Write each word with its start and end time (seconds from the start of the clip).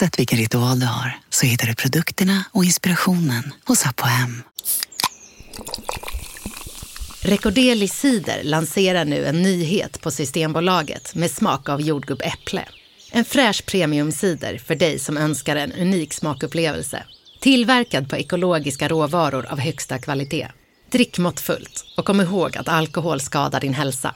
Oavsett 0.00 0.18
vilken 0.18 0.38
ritual 0.38 0.80
du 0.80 0.86
har 0.86 1.18
så 1.30 1.46
hittar 1.46 1.66
du 1.66 1.74
produkterna 1.74 2.44
och 2.52 2.64
inspirationen 2.64 3.52
hos 3.66 3.86
Apohem. 3.86 4.42
Recordeli 7.22 7.88
Cider 7.88 8.42
lanserar 8.42 9.04
nu 9.04 9.24
en 9.24 9.42
nyhet 9.42 10.00
på 10.00 10.10
Systembolaget 10.10 11.14
med 11.14 11.30
smak 11.30 11.68
av 11.68 11.80
jordgubbäpple. 11.80 12.64
En 13.10 13.24
fräsch 13.24 13.66
premiumcider 13.66 14.58
för 14.58 14.74
dig 14.74 14.98
som 14.98 15.16
önskar 15.16 15.56
en 15.56 15.72
unik 15.72 16.12
smakupplevelse. 16.12 17.02
Tillverkad 17.40 18.10
på 18.10 18.16
ekologiska 18.16 18.88
råvaror 18.88 19.46
av 19.46 19.58
högsta 19.58 19.98
kvalitet. 19.98 20.48
Drick 20.92 21.18
måttfullt 21.18 21.84
och 21.96 22.04
kom 22.04 22.20
ihåg 22.20 22.56
att 22.56 22.68
alkohol 22.68 23.20
skadar 23.20 23.60
din 23.60 23.74
hälsa. 23.74 24.14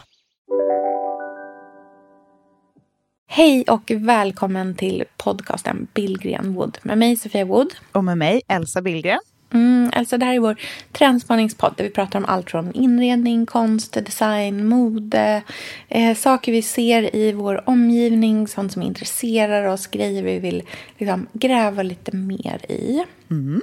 Hej 3.27 3.65
och 3.69 3.91
välkommen 3.95 4.75
till 4.75 5.05
podcasten 5.17 5.87
Billgren 5.95 6.55
Wood 6.55 6.79
med 6.83 6.99
mig 6.99 7.17
Sofia 7.17 7.45
Wood. 7.45 7.75
Och 7.93 8.05
med 8.05 8.19
mig 8.19 8.43
Elsa 8.49 8.83
Billgren. 8.83 9.19
Mm, 9.53 9.91
alltså 9.95 10.19
det 10.19 10.27
här 10.27 10.35
är 10.35 10.39
vår 10.39 10.57
trendspaningspodd 10.93 11.75
där 11.77 11.85
vi 11.85 11.91
pratar 11.91 12.19
om 12.19 12.25
allt 12.25 12.51
från 12.51 12.73
inredning, 12.73 13.47
konst, 13.47 13.93
design, 13.93 14.69
mode, 14.69 15.43
eh, 15.89 16.17
saker 16.17 16.53
vi 16.53 16.63
ser 16.63 17.17
i 17.17 17.33
vår 17.33 17.69
omgivning, 17.69 18.49
sånt 18.49 18.73
som 18.73 18.83
intresserar 18.83 19.65
oss, 19.65 19.87
grejer 19.87 20.23
vi 20.23 20.39
vill 20.39 20.63
liksom, 20.99 21.27
gräva 21.33 21.83
lite 21.83 22.17
mer 22.17 22.71
i. 22.71 23.05
Mm. 23.31 23.61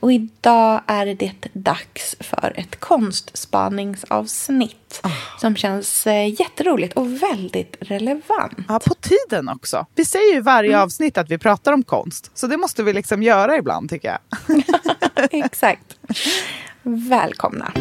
Och 0.00 0.12
idag 0.12 0.82
är 0.86 1.06
det 1.06 1.32
dags 1.52 2.16
för 2.20 2.52
ett 2.56 2.80
konstspaningsavsnitt 2.80 5.00
oh. 5.04 5.38
som 5.40 5.56
känns 5.56 6.06
eh, 6.06 6.40
jätteroligt 6.40 6.96
och 6.96 7.22
väldigt 7.22 7.76
relevant. 7.80 8.58
Ja, 8.68 8.80
på 8.86 8.94
tiden 8.94 9.48
också. 9.48 9.86
Vi 9.94 10.04
säger 10.04 10.34
ju 10.34 10.40
varje 10.40 10.70
mm. 10.70 10.82
avsnitt 10.82 11.18
att 11.18 11.30
vi 11.30 11.38
pratar 11.38 11.72
om 11.72 11.82
konst, 11.82 12.30
så 12.34 12.46
det 12.46 12.56
måste 12.56 12.82
vi 12.82 12.92
liksom 12.92 13.22
göra 13.22 13.56
ibland 13.56 13.90
tycker 13.90 14.08
jag. 14.08 14.18
Exakt. 15.44 15.96
Välkomna. 16.82 17.72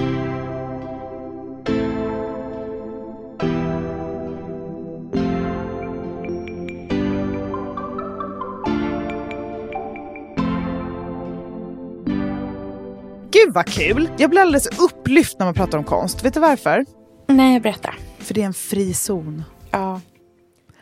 Vad 13.56 13.66
kul! 13.66 14.09
Jag 14.17 14.30
blir 14.30 14.42
alldeles 14.42 14.67
upplyft 14.80 15.39
när 15.39 15.45
man 15.45 15.53
pratar 15.53 15.78
om 15.78 15.84
konst. 15.84 16.25
Vet 16.25 16.34
du 16.34 16.39
varför? 16.39 16.86
Nej, 17.28 17.59
berätta. 17.59 17.94
För 18.20 18.34
det 18.34 18.42
är 18.42 18.45
en 18.45 18.53
fri 18.53 18.94
zon. 18.94 19.44
Ja. 19.72 20.02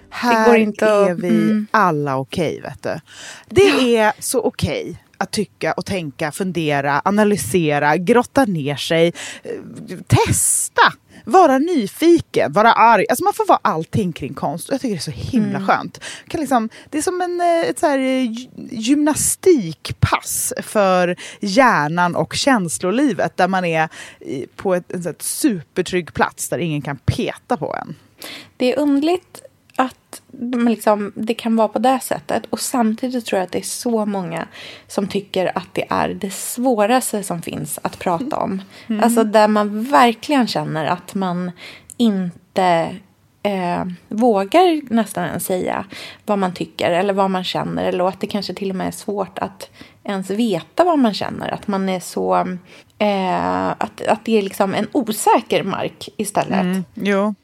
Här 0.10 0.48
går 0.48 0.58
inte 0.58 0.86
är 0.86 1.14
vi 1.14 1.28
mm. 1.28 1.68
alla 1.72 2.18
okej, 2.18 2.60
okay, 2.60 2.62
vet 2.62 2.84
du. 2.84 3.00
Det 3.50 3.98
är 3.98 4.14
så 4.20 4.42
okej 4.42 4.82
okay 4.82 5.03
att 5.24 5.32
tycka 5.32 5.74
och 5.74 5.86
tänka, 5.86 6.32
fundera, 6.32 7.02
analysera, 7.06 7.98
grotta 7.98 8.46
ner 8.46 8.76
sig, 8.76 9.14
eh, 9.44 9.52
testa, 10.08 10.94
vara 11.26 11.58
nyfiken, 11.58 12.54
vara 12.54 12.74
arg. 12.74 13.06
Alltså 13.10 13.24
man 13.24 13.34
får 13.34 13.48
vara 13.48 13.60
allting 13.62 14.14
kring 14.14 14.34
konst. 14.34 14.70
Jag 14.72 14.82
tycker 14.82 14.96
det 14.96 15.00
är 15.00 15.12
så 15.12 15.32
himla 15.32 15.58
mm. 15.58 15.68
skönt. 15.68 16.00
Kan 16.28 16.42
liksom, 16.42 16.70
det 16.90 16.98
är 16.98 17.02
som 17.02 17.22
en, 17.22 17.42
eh, 17.42 17.70
ett 17.70 17.80
så 17.80 17.88
här 17.88 18.00
eh, 18.00 18.32
gymnastikpass 18.72 20.54
för 20.62 21.16
hjärnan 21.40 22.16
och 22.16 22.34
känslolivet 22.34 23.38
där 23.38 23.48
man 23.48 23.66
är 23.66 23.90
på 24.56 24.76
ett, 24.76 24.92
en 24.92 25.04
så 25.04 25.14
supertrygg 25.20 26.14
plats 26.14 26.50
där 26.50 26.58
ingen 26.58 26.82
kan 26.82 26.98
peta 26.98 27.58
på 27.58 27.76
en. 27.76 27.96
Det 28.58 28.74
är 28.74 28.80
underligt 28.80 29.42
att 30.14 30.22
liksom, 30.70 31.12
det 31.16 31.34
kan 31.34 31.56
vara 31.56 31.68
på 31.68 31.80
det 31.80 32.00
sättet. 32.00 32.44
Och 32.50 32.60
samtidigt 32.60 33.26
tror 33.26 33.40
jag 33.40 33.46
att 33.46 33.52
det 33.52 33.60
är 33.60 33.62
så 33.62 34.06
många 34.06 34.48
som 34.88 35.08
tycker 35.08 35.58
att 35.58 35.68
det 35.74 35.86
är 35.90 36.10
det 36.10 36.34
svåraste 36.34 37.24
som 37.24 37.42
finns 37.42 37.80
att 37.82 38.00
prata 38.00 38.38
om. 38.38 38.62
Mm. 38.88 39.04
Alltså 39.04 39.24
där 39.24 39.48
man 39.48 39.84
verkligen 39.84 40.48
känner 40.48 40.86
att 40.86 41.16
man 41.16 41.52
inte 41.98 42.96
eh, 43.44 43.86
vågar 44.08 44.94
nästan 44.94 45.26
ens 45.26 45.46
säga 45.46 45.86
vad 46.26 46.40
man 46.40 46.54
tycker 46.54 46.92
eller 46.92 47.14
vad 47.14 47.32
man 47.32 47.44
känner. 47.44 47.86
Eller 47.86 48.08
att 48.08 48.22
det 48.22 48.28
kanske 48.28 48.54
till 48.54 48.70
och 48.70 48.76
med 48.76 48.88
är 48.88 48.92
svårt 48.92 49.40
att 49.40 49.70
ens 50.04 50.30
veta 50.30 50.84
vad 50.84 51.00
man 51.00 51.14
känner. 51.14 51.50
Att 51.50 51.68
man 51.68 51.90
är 51.90 52.00
så... 52.00 52.58
Eh, 52.98 53.68
att, 53.70 54.02
att 54.08 54.26
det 54.26 54.38
är 54.38 54.42
liksom 54.42 54.74
en 54.74 54.88
osäker 54.92 55.64
mark 55.64 56.10
istället. 56.18 56.62
Mm, 56.62 56.84
jo. 56.94 57.36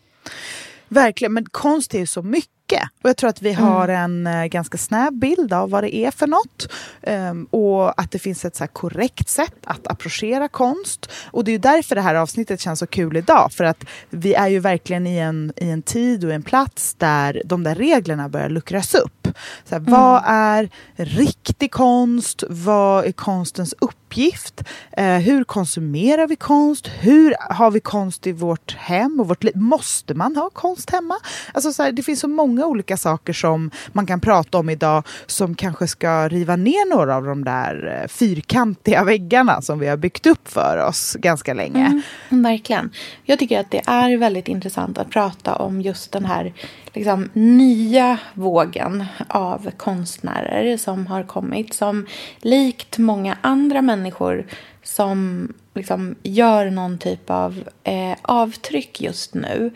Verkligen, 0.87 1.33
men 1.33 1.45
konst 1.45 1.95
är 1.95 2.05
så 2.05 2.21
mycket. 2.21 2.58
Och 2.77 3.09
jag 3.09 3.17
tror 3.17 3.29
att 3.29 3.41
vi 3.41 3.51
mm. 3.51 3.63
har 3.63 3.87
en 3.87 4.27
uh, 4.27 4.45
ganska 4.45 4.77
snäv 4.77 5.13
bild 5.13 5.53
av 5.53 5.69
vad 5.69 5.83
det 5.83 5.95
är 5.95 6.11
för 6.11 6.27
något. 6.27 6.71
Um, 7.01 7.45
och 7.45 8.01
att 8.01 8.11
det 8.11 8.19
finns 8.19 8.45
ett 8.45 8.55
så 8.55 8.67
korrekt 8.67 9.29
sätt 9.29 9.55
att 9.63 9.87
approchera 9.87 10.47
konst. 10.47 11.11
Och 11.31 11.43
det 11.43 11.51
är 11.51 11.59
därför 11.59 11.95
det 11.95 12.01
här 12.01 12.15
avsnittet 12.15 12.59
känns 12.59 12.79
så 12.79 12.87
kul 12.87 13.17
idag. 13.17 13.51
För 13.51 13.63
att 13.63 13.83
vi 14.09 14.33
är 14.33 14.47
ju 14.47 14.59
verkligen 14.59 15.07
i 15.07 15.17
en, 15.17 15.53
i 15.55 15.69
en 15.69 15.81
tid 15.81 16.25
och 16.25 16.33
en 16.33 16.43
plats 16.43 16.93
där 16.93 17.41
de 17.45 17.63
där 17.63 17.75
reglerna 17.75 18.29
börjar 18.29 18.49
luckras 18.49 18.95
upp. 18.95 19.18
Så 19.63 19.75
här, 19.75 19.77
mm. 19.77 19.91
Vad 19.91 20.23
är 20.25 20.69
riktig 20.95 21.71
konst? 21.71 22.43
Vad 22.49 23.05
är 23.05 23.11
konstens 23.11 23.75
uppgift? 23.79 24.63
Eh, 24.91 25.05
hur 25.05 25.43
konsumerar 25.43 26.27
vi 26.27 26.35
konst? 26.35 26.87
Hur 26.99 27.35
har 27.39 27.71
vi 27.71 27.79
konst 27.79 28.27
i 28.27 28.31
vårt 28.31 28.75
hem 28.75 29.19
och 29.19 29.27
vårt 29.27 29.43
liv? 29.43 29.57
Måste 29.57 30.13
man 30.13 30.35
ha 30.35 30.49
konst 30.49 30.89
hemma? 30.89 31.15
Alltså, 31.53 31.73
så 31.73 31.83
här, 31.83 31.91
det 31.91 32.03
finns 32.03 32.19
så 32.19 32.27
många 32.27 32.65
olika 32.65 32.97
saker 32.97 33.33
som 33.33 33.71
man 33.91 34.05
kan 34.05 34.19
prata 34.19 34.57
om 34.57 34.69
idag 34.69 35.03
som 35.25 35.55
kanske 35.55 35.87
ska 35.87 36.27
riva 36.27 36.55
ner 36.55 36.95
några 36.95 37.15
av 37.15 37.23
de 37.25 37.43
där 37.43 38.01
eh, 38.01 38.07
fyrkantiga 38.07 39.03
väggarna 39.03 39.61
som 39.61 39.79
vi 39.79 39.87
har 39.87 39.97
byggt 39.97 40.25
upp 40.25 40.47
för 40.47 40.77
oss 40.87 41.15
ganska 41.19 41.53
länge. 41.53 42.01
Mm, 42.29 42.43
verkligen. 42.43 42.89
Jag 43.25 43.39
tycker 43.39 43.59
att 43.59 43.71
det 43.71 43.81
är 43.87 44.17
väldigt 44.17 44.47
intressant 44.47 44.97
att 44.97 45.09
prata 45.09 45.55
om 45.55 45.81
just 45.81 46.11
den 46.11 46.25
här 46.25 46.53
liksom, 46.93 47.29
nya 47.33 48.19
vågen 48.33 49.05
av 49.27 49.71
konstnärer 49.77 50.77
som 50.77 51.07
har 51.07 51.23
kommit 51.23 51.73
som 51.73 52.05
likt 52.39 52.97
många 52.97 53.37
andra 53.41 53.81
människor 53.81 54.45
som 54.83 55.47
liksom, 55.75 56.15
gör 56.23 56.69
någon 56.69 56.97
typ 56.97 57.29
av 57.29 57.63
eh, 57.83 58.15
avtryck 58.21 59.01
just 59.01 59.33
nu 59.33 59.71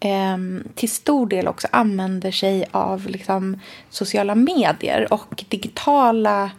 eh, 0.00 0.38
till 0.74 0.90
stor 0.90 1.26
del 1.26 1.48
också 1.48 1.68
använder 1.70 2.30
sig 2.30 2.64
av 2.70 3.06
liksom, 3.06 3.60
sociala 3.90 4.34
medier 4.34 5.12
och 5.12 5.44
digitala 5.48 6.50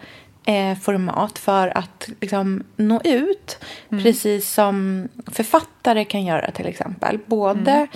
eh, 0.45 0.77
format 0.77 1.39
för 1.39 1.77
att 1.77 2.09
liksom, 2.21 2.63
nå 2.75 3.01
ut. 3.03 3.57
Mm. 3.91 4.03
Precis 4.03 4.53
som 4.53 5.07
författare 5.31 6.05
kan 6.05 6.25
göra 6.25 6.51
till 6.51 6.67
exempel. 6.67 7.19
Både 7.25 7.71
mm 7.71 7.87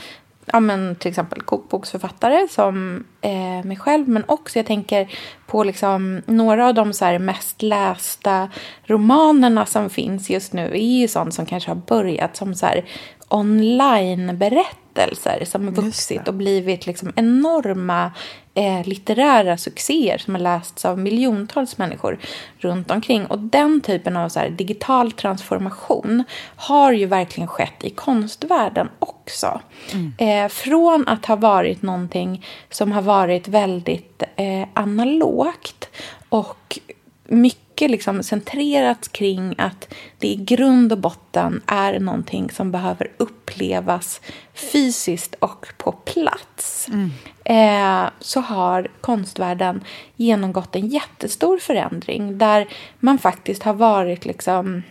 ja, 0.45 0.59
men 0.59 0.95
till 0.95 1.09
exempel 1.09 1.41
kokboksförfattare 1.41 2.47
som 2.49 3.03
eh, 3.21 3.65
mig 3.65 3.77
själv. 3.77 4.07
Men 4.07 4.23
också 4.27 4.59
jag 4.59 4.65
tänker 4.65 5.07
på 5.47 5.63
liksom, 5.63 6.21
några 6.25 6.67
av 6.67 6.73
de 6.73 6.93
så 6.93 7.05
här, 7.05 7.19
mest 7.19 7.61
lästa 7.61 8.49
romanerna 8.83 9.65
som 9.65 9.89
finns 9.89 10.29
just 10.29 10.53
nu 10.53 10.71
är 10.71 10.99
ju 10.99 11.07
sånt 11.07 11.33
som 11.33 11.45
kanske 11.45 11.69
har 11.69 11.75
börjat 11.75 12.35
som 12.35 12.55
så 12.55 12.65
här, 12.65 12.85
online-berättelser 13.33 15.45
som 15.45 15.67
har 15.67 15.73
vuxit 15.73 16.27
och 16.27 16.33
blivit 16.33 16.85
liksom 16.85 17.13
enorma 17.15 18.11
eh, 18.53 18.87
litterära 18.87 19.57
succéer 19.57 20.17
som 20.17 20.35
har 20.35 20.41
lästs 20.41 20.85
av 20.85 20.99
miljontals 20.99 21.77
människor 21.77 22.19
runt 22.57 22.91
omkring. 22.91 23.25
Och 23.25 23.39
den 23.39 23.81
typen 23.81 24.17
av 24.17 24.29
så 24.29 24.39
här, 24.39 24.49
digital 24.49 25.11
transformation 25.11 26.23
har 26.55 26.91
ju 26.91 27.05
verkligen 27.05 27.47
skett 27.47 27.83
i 27.83 27.89
konstvärlden 27.89 28.89
också. 28.99 29.61
Mm. 29.93 30.13
Eh, 30.17 30.47
från 30.49 31.07
att 31.07 31.25
ha 31.25 31.35
varit 31.35 31.81
någonting 31.81 32.45
som 32.69 32.91
har 32.91 33.01
varit 33.01 33.47
väldigt 33.47 34.23
eh, 34.35 34.67
analogt 34.73 35.89
och 36.29 36.79
mycket 37.23 37.72
liksom 37.81 38.23
centrerat 38.23 39.11
kring 39.11 39.55
att 39.57 39.93
det 40.19 40.27
i 40.27 40.35
grund 40.35 40.91
och 40.91 40.97
botten 40.97 41.61
är 41.67 41.99
någonting 41.99 42.51
som 42.51 42.71
behöver 42.71 43.11
upplevas 43.17 44.21
fysiskt 44.53 45.35
och 45.39 45.67
på 45.77 45.91
plats. 45.91 46.87
Mm. 46.87 47.11
Eh, 47.45 48.09
så 48.19 48.39
har 48.39 48.87
konstvärlden 49.01 49.83
genomgått 50.15 50.75
en 50.75 50.87
jättestor 50.87 51.57
förändring 51.57 52.37
där 52.37 52.67
man 52.99 53.17
faktiskt 53.17 53.63
har 53.63 53.73
varit 53.73 54.25
liksom 54.25 54.83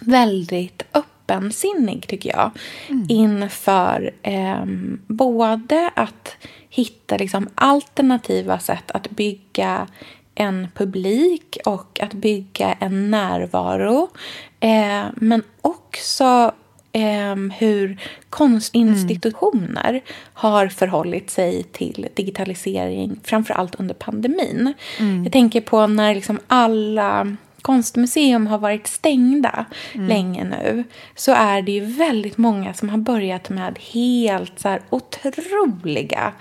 väldigt 0.00 0.82
öppensinnig, 0.92 2.06
tycker 2.08 2.30
jag, 2.30 2.50
mm. 2.88 3.06
inför 3.08 4.10
eh, 4.22 4.64
både 5.06 5.90
att 5.94 6.36
hitta 6.68 7.16
liksom, 7.16 7.48
alternativa 7.54 8.58
sätt 8.58 8.90
att 8.90 9.10
bygga 9.10 9.86
en 10.36 10.68
publik 10.74 11.58
och 11.64 12.00
att 12.02 12.14
bygga 12.14 12.72
en 12.72 13.10
närvaro. 13.10 14.08
Eh, 14.60 15.04
men 15.14 15.42
också 15.60 16.52
eh, 16.92 17.36
hur 17.58 18.00
konstinstitutioner 18.30 19.88
mm. 19.90 20.02
har 20.32 20.68
förhållit 20.68 21.30
sig 21.30 21.62
till 21.62 22.08
digitalisering, 22.14 23.20
framför 23.22 23.54
allt 23.54 23.74
under 23.74 23.94
pandemin. 23.94 24.74
Mm. 24.98 25.24
Jag 25.24 25.32
tänker 25.32 25.60
på 25.60 25.86
när 25.86 26.14
liksom 26.14 26.38
alla 26.46 27.36
konstmuseum 27.66 28.46
har 28.46 28.58
varit 28.58 28.86
stängda 28.86 29.64
mm. 29.94 30.08
länge 30.08 30.44
nu 30.44 30.84
så 31.14 31.32
är 31.32 31.62
det 31.62 31.72
ju 31.72 31.84
väldigt 31.84 32.38
många 32.38 32.74
som 32.74 32.88
har 32.88 32.98
börjat 32.98 33.50
med 33.50 33.78
helt 33.78 34.58
så 34.58 34.78
otroliga 34.90 36.32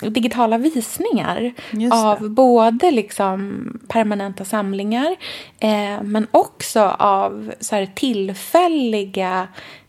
digitala 0.00 0.58
visningar 0.58 1.52
av 1.92 2.30
både 2.30 2.90
liksom 2.90 3.64
permanenta 3.88 4.44
samlingar 4.44 5.16
eh, 5.58 6.02
men 6.02 6.26
också 6.30 6.80
av 6.98 7.52
så 7.60 7.76
här 7.76 7.88
tillfälliga 7.94 9.48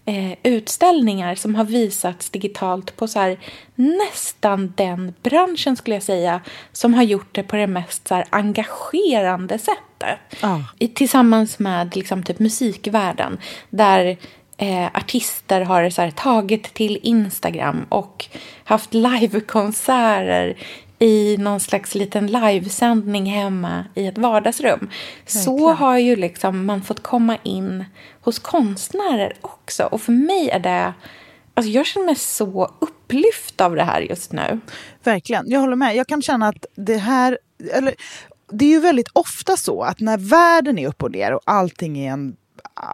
eh, 0.09 0.37
utställningar 0.43 1.35
som 1.35 1.55
har 1.55 1.63
visats 1.63 2.29
digitalt 2.29 2.95
på 2.95 3.07
så 3.07 3.19
här, 3.19 3.39
nästan 3.75 4.73
den 4.75 5.13
branschen 5.23 5.75
skulle 5.75 5.95
jag 5.95 6.03
säga 6.03 6.41
som 6.71 6.93
har 6.93 7.03
gjort 7.03 7.35
det 7.35 7.43
på 7.43 7.55
det 7.55 7.67
mest 7.67 8.07
så 8.07 8.15
här, 8.15 8.25
engagerande 8.29 9.59
sättet. 9.59 10.19
Ah. 10.41 10.59
I, 10.79 10.87
tillsammans 10.87 11.59
med 11.59 11.95
liksom, 11.95 12.23
typ 12.23 12.39
musikvärlden 12.39 13.37
där 13.69 14.17
eh, 14.59 14.85
artister 14.85 15.61
har 15.61 15.89
så 15.89 16.01
här, 16.01 16.11
tagit 16.11 16.73
till 16.73 16.99
Instagram 17.03 17.85
och 17.89 18.25
haft 18.63 18.93
livekonserter 18.93 20.57
i 20.99 21.37
någon 21.37 21.59
slags 21.59 21.95
liten 21.95 22.27
livesändning 22.27 23.25
hemma 23.25 23.85
i 23.95 24.07
ett 24.07 24.17
vardagsrum. 24.17 24.79
Verkligen. 24.79 25.43
Så 25.43 25.73
har 25.73 25.97
ju 25.97 26.15
liksom 26.15 26.65
man 26.65 26.81
fått 26.81 27.03
komma 27.03 27.37
in 27.43 27.85
hos 28.21 28.39
konstnärer 28.39 29.33
också. 29.41 29.83
Och 29.83 30.01
för 30.01 30.11
mig 30.11 30.49
är 30.49 30.59
det... 30.59 30.93
Alltså 31.53 31.71
jag 31.71 31.85
känner 31.85 32.05
mig 32.05 32.15
så 32.15 32.75
upplyft 32.79 33.61
av 33.61 33.75
det 33.75 33.83
här 33.83 34.01
just 34.01 34.31
nu. 34.31 34.59
Verkligen, 35.03 35.43
jag 35.47 35.59
håller 35.59 35.75
med. 35.75 35.95
Jag 35.95 36.07
kan 36.07 36.21
känna 36.21 36.47
att 36.47 36.65
det 36.75 36.97
här... 36.97 37.37
Eller, 37.73 37.95
det 38.51 38.65
är 38.65 38.69
ju 38.69 38.79
väldigt 38.79 39.09
ofta 39.13 39.57
så 39.57 39.81
att 39.81 39.99
när 39.99 40.17
världen 40.17 40.79
är 40.79 40.87
upp 40.87 41.03
och 41.03 41.11
ner 41.11 41.33
och 41.33 41.41
allting 41.45 41.99
är 41.99 42.11
en 42.11 42.35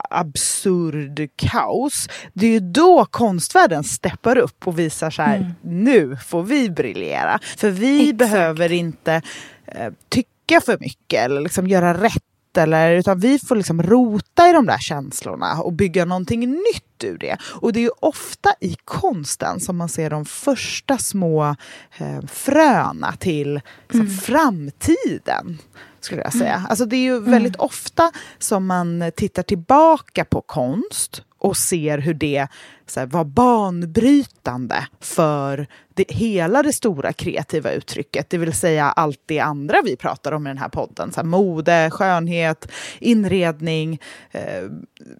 absurd 0.10 1.30
kaos. 1.36 2.10
Det 2.34 2.48
är 2.48 2.52
ju 2.52 2.60
då 2.60 3.06
konstvärlden 3.06 3.84
steppar 3.84 4.38
upp 4.38 4.68
och 4.68 4.80
visar 4.80 5.10
så 5.10 5.22
här, 5.22 5.38
mm. 5.38 5.52
nu 5.62 6.18
får 6.18 6.44
vi 6.44 6.70
briljera. 6.70 7.40
För 7.58 7.70
vi 7.70 8.02
Exakt. 8.02 8.18
behöver 8.18 8.72
inte 8.72 9.22
eh, 9.68 9.94
tycka 10.10 10.62
för 10.62 10.78
mycket 10.80 11.26
eller 11.26 11.42
liksom 11.42 11.68
göra 11.68 11.94
rätt 12.04 12.24
eller, 12.58 12.96
utan 12.96 13.20
vi 13.20 13.40
får 13.40 13.56
liksom 13.56 13.84
rota 13.84 14.50
i 14.50 14.54
de 14.54 14.66
där 14.66 14.78
känslorna 14.78 15.62
och 15.62 15.74
bygga 15.74 16.06
någonting 16.06 16.52
nytt 16.52 17.04
ur 17.04 17.18
det. 17.18 17.38
Och 17.44 17.74
det 17.74 17.86
är 17.86 18.06
ofta 18.06 18.54
i 18.62 18.76
konsten 18.86 19.60
som 19.60 19.78
man 19.78 19.90
ser 19.90 20.10
de 20.10 20.26
första 20.26 20.98
små 20.98 21.56
eh, 21.98 22.22
fröna 22.28 23.12
till 23.12 23.62
liksom, 23.88 24.02
mm. 24.02 24.18
framtiden 24.18 25.58
skulle 26.06 26.22
jag 26.22 26.34
säga. 26.34 26.54
Mm. 26.54 26.66
Alltså 26.70 26.86
det 26.86 26.96
är 26.96 27.04
ju 27.04 27.20
väldigt 27.20 27.56
mm. 27.56 27.66
ofta 27.66 28.12
som 28.40 28.66
man 28.66 29.12
tittar 29.16 29.44
tillbaka 29.44 30.26
på 30.26 30.42
konst 30.42 31.24
och 31.38 31.58
ser 31.58 31.98
hur 31.98 32.14
det 32.14 32.48
så 32.88 33.00
här, 33.00 33.08
var 33.08 33.24
banbrytande 33.24 34.88
för 35.00 35.68
det, 35.96 36.06
hela 36.08 36.64
det 36.64 36.74
stora 36.74 37.14
kreativa 37.14 37.72
uttrycket. 37.72 38.30
Det 38.30 38.38
vill 38.38 38.54
säga 38.54 38.86
allt 38.86 39.22
det 39.26 39.40
andra 39.40 39.82
vi 39.82 39.96
pratar 39.96 40.32
om 40.32 40.48
i 40.48 40.50
den 40.50 40.58
här 40.58 40.70
podden. 40.70 41.12
Så 41.12 41.20
här, 41.20 41.28
mode, 41.28 41.90
skönhet, 41.92 42.72
inredning, 43.00 44.00
eh, 44.32 44.64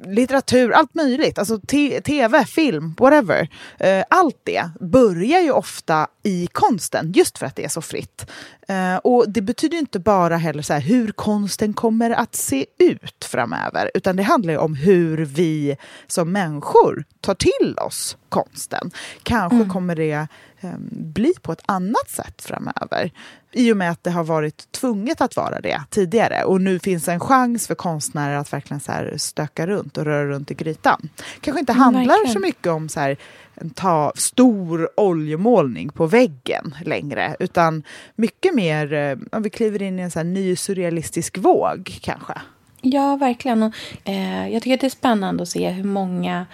litteratur, 0.06 0.72
allt 0.72 0.96
möjligt. 0.96 1.40
Alltså 1.40 1.60
tv, 2.04 2.46
film, 2.46 2.96
whatever. 3.00 3.50
Eh, 3.80 4.04
allt 4.10 4.40
det 4.44 4.70
börjar 4.80 5.40
ju 5.40 5.52
ofta 5.52 6.08
i 6.24 6.48
konsten, 6.52 7.12
just 7.12 7.38
för 7.38 7.46
att 7.46 7.56
det 7.56 7.66
är 7.66 7.70
så 7.70 7.82
fritt. 7.82 8.32
Eh, 8.68 8.96
och 8.96 9.26
det 9.28 9.42
betyder 9.42 9.78
inte 9.78 10.00
bara 10.00 10.38
heller 10.38 10.62
så 10.62 10.74
här, 10.74 10.82
hur 10.82 11.12
konsten 11.12 11.74
kommer 11.74 12.10
att 12.10 12.36
se 12.36 12.66
ut 12.80 13.26
framöver, 13.26 13.92
utan 13.94 14.16
det 14.16 14.24
handlar 14.24 14.58
om 14.58 14.76
hur 14.76 15.26
vi 15.26 15.78
som 16.08 16.32
människor 16.32 17.04
tar 17.22 17.36
till 17.36 17.52
oss 17.78 18.18
konsten. 18.30 18.92
Kanske 19.24 19.56
mm. 19.56 19.70
kommer 19.70 19.96
det 19.96 20.28
um, 20.62 20.90
bli 20.92 21.34
på 21.42 21.52
ett 21.52 21.64
annat 21.66 22.10
sätt 22.10 22.42
framöver. 22.42 23.12
I 23.52 23.72
och 23.72 23.78
med 23.78 23.92
att 23.92 24.04
det 24.04 24.12
har 24.12 24.24
varit 24.24 24.72
tvunget 24.72 25.22
att 25.22 25.36
vara 25.36 25.62
det 25.62 25.82
tidigare. 25.90 26.44
Och 26.44 26.62
nu 26.62 26.80
finns 26.80 27.08
en 27.08 27.20
chans 27.20 27.68
för 27.68 27.76
konstnärer 27.76 28.38
att 28.38 28.54
verkligen 28.54 28.80
så 28.80 28.92
här 28.92 29.14
stöka 29.18 29.68
runt 29.68 29.98
och 29.98 30.06
röra 30.06 30.26
runt 30.26 30.52
i 30.52 30.54
grytan. 30.54 31.10
Kanske 31.42 31.60
inte 31.60 31.74
handlar 31.74 32.20
mm, 32.20 32.34
så 32.34 32.40
mycket 32.40 32.68
om 32.68 32.90
så 32.90 33.00
här, 33.00 33.18
en 33.56 33.70
ta, 33.70 34.12
stor 34.16 34.90
oljemålning 34.98 35.90
på 35.90 36.08
väggen 36.08 36.76
längre. 36.86 37.36
Utan 37.40 37.84
mycket 38.16 38.56
mer, 38.56 38.94
eh, 38.94 39.18
om 39.32 39.44
vi 39.44 39.50
kliver 39.50 39.82
in 39.82 40.00
i 40.00 40.02
en 40.02 40.12
så 40.12 40.24
ny 40.24 40.56
surrealistisk 40.56 41.38
våg 41.38 42.00
kanske. 42.02 42.34
Ja, 42.82 43.16
verkligen. 43.16 43.64
Och, 43.64 43.74
eh, 44.04 44.50
jag 44.50 44.62
tycker 44.62 44.74
att 44.74 44.82
det 44.82 44.88
är 44.88 44.90
spännande 44.90 45.44
att 45.44 45.50
se 45.50 45.70
hur 45.70 45.84
många 45.84 46.46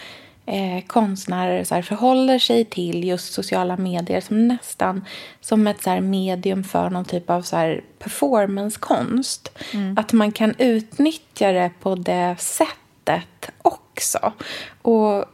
eh, 0.45 0.85
konstnärer 0.87 1.63
så 1.63 1.75
här, 1.75 1.81
förhåller 1.81 2.39
sig 2.39 2.65
till 2.65 3.03
just 3.03 3.33
sociala 3.33 3.77
medier 3.77 4.21
som 4.21 4.47
nästan 4.47 5.05
som 5.41 5.67
ett 5.67 5.83
så 5.83 5.89
här, 5.89 6.01
medium 6.01 6.63
för 6.63 6.89
någon 6.89 7.05
typ 7.05 7.29
av 7.29 7.41
så 7.41 7.55
här, 7.55 7.83
performancekonst. 7.99 9.57
Mm. 9.73 9.97
Att 9.97 10.13
man 10.13 10.31
kan 10.31 10.55
utnyttja 10.57 11.51
det 11.51 11.71
på 11.81 11.95
det 11.95 12.35
sättet 12.39 13.51
också. 13.61 14.33
Och 14.81 15.25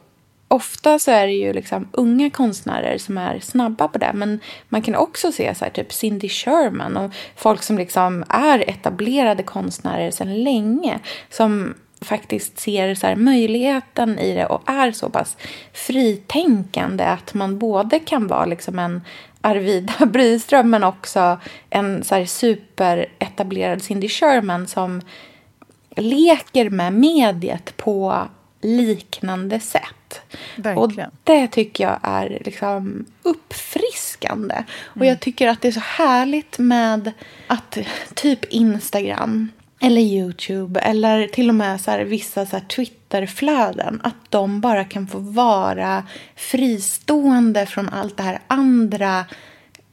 ofta 0.47 0.99
så 0.99 1.11
är 1.11 1.27
det 1.27 1.33
ju 1.33 1.53
liksom 1.53 1.87
unga 1.91 2.29
konstnärer 2.29 2.97
som 2.97 3.17
är 3.17 3.39
snabba 3.39 3.87
på 3.87 3.97
det. 3.97 4.11
Men 4.13 4.39
man 4.69 4.81
kan 4.81 4.95
också 4.95 5.31
se 5.31 5.55
så 5.55 5.65
här, 5.65 5.71
typ 5.71 5.93
Cindy 5.93 6.29
Sherman 6.29 6.97
och 6.97 7.11
folk 7.35 7.63
som 7.63 7.77
liksom 7.77 8.23
är 8.29 8.69
etablerade 8.69 9.43
konstnärer 9.43 10.11
sedan 10.11 10.43
länge. 10.43 10.99
Som 11.29 11.75
faktiskt 12.01 12.59
ser 12.59 12.95
så 12.95 13.07
här, 13.07 13.15
möjligheten 13.15 14.19
i 14.19 14.33
det 14.33 14.45
och 14.45 14.69
är 14.69 14.91
så 14.91 15.09
pass 15.09 15.37
fritänkande 15.73 17.03
att 17.03 17.33
man 17.33 17.59
både 17.59 17.99
kan 17.99 18.27
vara 18.27 18.45
liksom 18.45 18.79
en 18.79 19.01
Arvida 19.41 20.05
Bryström 20.05 20.69
men 20.69 20.83
också 20.83 21.39
en 21.69 22.03
så 22.03 22.15
här, 22.15 22.25
superetablerad 22.25 23.83
Cindy 23.83 24.09
Sherman 24.09 24.67
som 24.67 25.01
leker 25.95 26.69
med 26.69 26.93
mediet 26.93 27.77
på 27.77 28.27
liknande 28.61 29.59
sätt. 29.59 30.21
Verkligen. 30.55 31.07
Och 31.07 31.13
det 31.23 31.47
tycker 31.47 31.83
jag 31.83 31.99
är 32.01 32.41
liksom 32.45 33.05
uppfriskande. 33.23 34.55
Mm. 34.55 34.65
Och 34.93 35.05
jag 35.05 35.19
tycker 35.19 35.47
att 35.47 35.61
det 35.61 35.67
är 35.67 35.71
så 35.71 35.79
härligt 35.79 36.57
med 36.57 37.11
att 37.47 37.77
typ 38.13 38.45
Instagram 38.45 39.49
eller 39.79 40.01
Youtube 40.01 40.79
eller 40.79 41.27
till 41.27 41.49
och 41.49 41.55
med 41.55 41.81
så 41.81 41.91
här, 41.91 41.99
vissa 41.99 42.45
så 42.45 42.57
här, 42.57 42.63
Twitterflöden. 42.65 44.01
Att 44.03 44.15
de 44.29 44.61
bara 44.61 44.83
kan 44.83 45.07
få 45.07 45.17
vara 45.19 46.03
fristående 46.35 47.65
från 47.65 47.89
allt 47.89 48.17
det 48.17 48.23
här 48.23 48.39
andra 48.47 49.25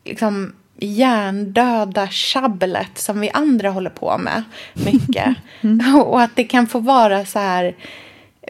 liksom, 0.05 0.53
hjärndöda 0.79 2.09
tjabblet 2.09 2.99
som 2.99 3.21
vi 3.21 3.31
andra 3.31 3.71
håller 3.71 3.91
på 3.91 4.19
med 4.19 4.43
mycket. 4.73 5.35
mm. 5.61 5.97
Och 5.97 6.23
att 6.23 6.37
det 6.37 6.45
kan 6.45 6.67
få 6.67 6.79
vara 6.79 7.25
så 7.25 7.39
här 7.39 7.75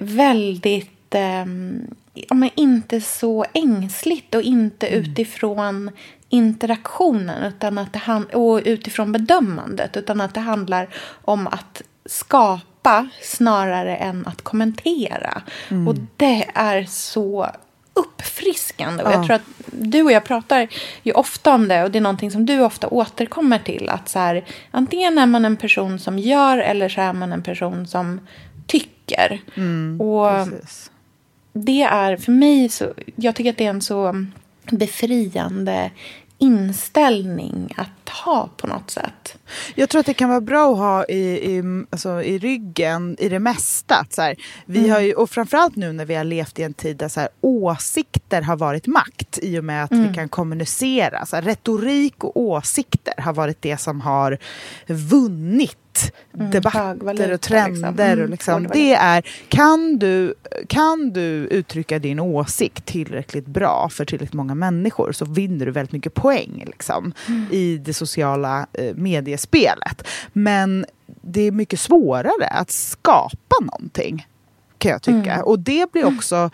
väldigt 0.00 1.14
eh, 1.14 1.44
ja, 2.14 2.34
men 2.34 2.50
inte 2.54 3.00
så 3.00 3.44
ängsligt 3.52 4.34
och 4.34 4.42
inte 4.42 4.86
mm. 4.86 5.00
utifrån 5.00 5.90
interaktionen 6.28 7.44
utan 7.44 7.78
att 7.78 7.92
det 7.92 8.36
och 8.36 8.62
utifrån 8.64 9.12
bedömandet 9.12 9.96
utan 9.96 10.20
att 10.20 10.34
det 10.34 10.40
handlar 10.40 10.88
om 11.24 11.46
att 11.46 11.82
skapa 12.06 13.08
snarare 13.22 13.96
än 13.96 14.26
att 14.26 14.42
kommentera. 14.42 15.42
Mm. 15.68 15.88
Och 15.88 15.94
det 16.16 16.50
är 16.54 16.84
så 16.84 17.50
uppfriskande. 17.94 19.02
Och 19.02 19.10
ja. 19.10 19.14
jag 19.14 19.26
tror 19.26 19.36
att 19.36 19.48
du 19.72 20.02
och 20.02 20.12
jag 20.12 20.24
pratar 20.24 20.68
ju 21.02 21.12
ofta 21.12 21.54
om 21.54 21.68
det 21.68 21.84
och 21.84 21.90
det 21.90 21.98
är 21.98 22.02
någonting 22.02 22.30
som 22.30 22.46
du 22.46 22.60
ofta 22.60 22.88
återkommer 22.88 23.58
till. 23.58 23.88
Att 23.88 24.08
så 24.08 24.18
här, 24.18 24.44
antingen 24.70 25.18
är 25.18 25.26
man 25.26 25.44
en 25.44 25.56
person 25.56 25.98
som 25.98 26.18
gör 26.18 26.58
eller 26.58 26.88
så 26.88 27.00
är 27.00 27.12
man 27.12 27.32
en 27.32 27.42
person 27.42 27.86
som 27.86 28.20
tycker. 28.66 29.40
Mm, 29.54 30.00
och 30.00 30.46
precis. 30.50 30.90
Det 31.54 31.82
är 31.82 32.16
för 32.16 32.32
mig 32.32 32.68
så, 32.68 32.92
jag 33.16 33.34
tycker 33.34 33.50
att 33.50 33.58
det 33.58 33.66
är 33.66 33.70
en 33.70 33.80
så 33.80 34.26
befriande 34.70 35.90
inställning 36.38 37.74
att 37.76 38.08
ha 38.08 38.48
på 38.56 38.66
något 38.66 38.90
sätt. 38.90 39.38
Jag 39.74 39.88
tror 39.88 40.00
att 40.00 40.06
det 40.06 40.14
kan 40.14 40.28
vara 40.28 40.40
bra 40.40 40.72
att 40.72 40.78
ha 40.78 41.04
i, 41.04 41.56
i, 41.56 41.62
alltså, 41.90 42.22
i 42.22 42.38
ryggen 42.38 43.16
i 43.18 43.28
det 43.28 43.38
mesta. 43.38 44.06
Så 44.10 44.22
här, 44.22 44.36
vi 44.66 44.78
mm. 44.78 44.90
har 44.90 45.00
ju, 45.00 45.14
och 45.14 45.30
framförallt 45.30 45.76
nu 45.76 45.92
när 45.92 46.04
vi 46.04 46.14
har 46.14 46.24
levt 46.24 46.58
i 46.58 46.62
en 46.62 46.74
tid 46.74 46.96
där 46.96 47.08
så 47.08 47.20
här, 47.20 47.28
åsikter 47.40 48.42
har 48.42 48.56
varit 48.56 48.86
makt 48.86 49.38
i 49.42 49.58
och 49.58 49.64
med 49.64 49.84
att 49.84 49.90
mm. 49.90 50.08
vi 50.08 50.14
kan 50.14 50.28
kommunicera. 50.28 51.26
Så 51.26 51.36
här, 51.36 51.42
retorik 51.42 52.24
och 52.24 52.36
åsikter 52.36 53.14
har 53.18 53.32
varit 53.32 53.62
det 53.62 53.76
som 53.76 54.00
har 54.00 54.38
vunnit 54.86 55.78
debatter 56.32 56.78
högvaluta, 56.78 57.34
och 57.34 57.40
trender. 57.40 57.76
liksom. 57.76 58.00
Mm, 58.00 58.22
och 58.24 58.28
liksom, 58.30 58.54
hårdvaluta. 58.54 58.78
det 58.78 58.94
är, 58.94 59.22
kan 59.48 59.98
du, 59.98 60.34
kan 60.68 61.12
du 61.12 61.46
uttrycka 61.50 61.98
din 61.98 62.20
åsikt 62.20 62.86
tillräckligt 62.86 63.46
bra 63.46 63.88
för 63.92 64.04
tillräckligt 64.04 64.34
många 64.34 64.54
människor 64.54 65.12
så 65.12 65.24
vinner 65.24 65.66
du 65.66 65.72
väldigt 65.72 65.92
mycket 65.92 66.14
poäng 66.14 66.64
liksom, 66.66 67.12
i 67.50 67.78
det 67.78 67.94
sociala 67.94 68.66
eh, 68.72 68.94
mediespelet. 68.94 70.06
Men 70.32 70.86
det 71.06 71.40
är 71.40 71.50
mycket 71.52 71.80
svårare 71.80 72.46
att 72.50 72.70
skapa 72.70 73.56
någonting, 73.60 74.26
kan 74.78 74.90
jag 74.90 75.02
tycka. 75.02 75.42
Och 75.44 75.58
det 75.58 75.92
blir 75.92 76.04
också 76.04 76.50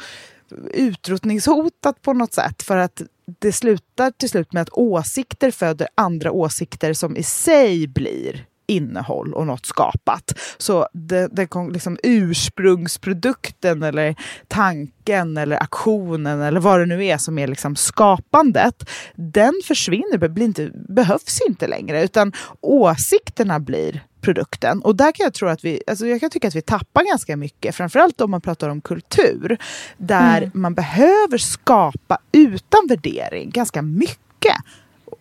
utrotningshotat 0.74 2.02
på 2.02 2.12
något 2.12 2.32
sätt. 2.32 2.62
För 2.62 2.76
att 2.76 3.02
det 3.38 3.52
slutar 3.52 4.10
till 4.10 4.28
slut 4.28 4.52
med 4.52 4.62
att 4.62 4.72
åsikter 4.72 5.50
föder 5.50 5.88
andra 5.94 6.32
åsikter 6.32 6.92
som 6.92 7.16
i 7.16 7.22
sig 7.22 7.86
blir 7.86 8.46
innehåll 8.70 9.34
och 9.34 9.46
något 9.46 9.66
skapat. 9.66 10.32
Så 10.58 10.88
det, 10.92 11.28
det 11.32 11.46
kom 11.46 11.70
liksom 11.70 11.98
ursprungsprodukten 12.02 13.82
eller 13.82 14.14
tanken 14.48 15.36
eller 15.36 15.62
aktionen 15.62 16.40
eller 16.40 16.60
vad 16.60 16.80
det 16.80 16.86
nu 16.86 17.04
är 17.04 17.18
som 17.18 17.38
är 17.38 17.46
liksom 17.46 17.76
skapandet, 17.76 18.90
den 19.14 19.52
försvinner, 19.64 20.28
blir 20.28 20.44
inte, 20.44 20.70
behövs 20.88 21.40
inte 21.48 21.66
längre 21.66 22.04
utan 22.04 22.32
åsikterna 22.60 23.60
blir 23.60 24.02
produkten. 24.20 24.82
Och 24.82 24.96
där 24.96 25.12
kan 25.12 25.24
jag 25.24 25.34
tro 25.34 25.48
att 25.48 25.64
vi, 25.64 25.82
alltså 25.86 26.06
jag 26.06 26.20
kan 26.20 26.30
tycka 26.30 26.48
att 26.48 26.54
vi 26.54 26.62
tappar 26.62 27.04
ganska 27.04 27.36
mycket, 27.36 27.74
framförallt 27.74 28.20
om 28.20 28.30
man 28.30 28.40
pratar 28.40 28.68
om 28.68 28.80
kultur, 28.80 29.58
där 29.96 30.50
man 30.54 30.74
behöver 30.74 31.38
skapa 31.38 32.18
utan 32.32 32.86
värdering 32.88 33.50
ganska 33.50 33.82
mycket 33.82 34.56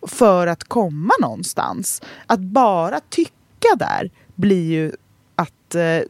för 0.06 0.46
att 0.46 0.64
komma 0.64 1.12
någonstans. 1.20 2.02
Att 2.26 2.40
bara 2.40 3.00
tycka 3.00 3.32
där 3.78 4.10
blir 4.34 4.70
ju 4.70 4.92
att 5.36 5.74
eh, 5.74 6.00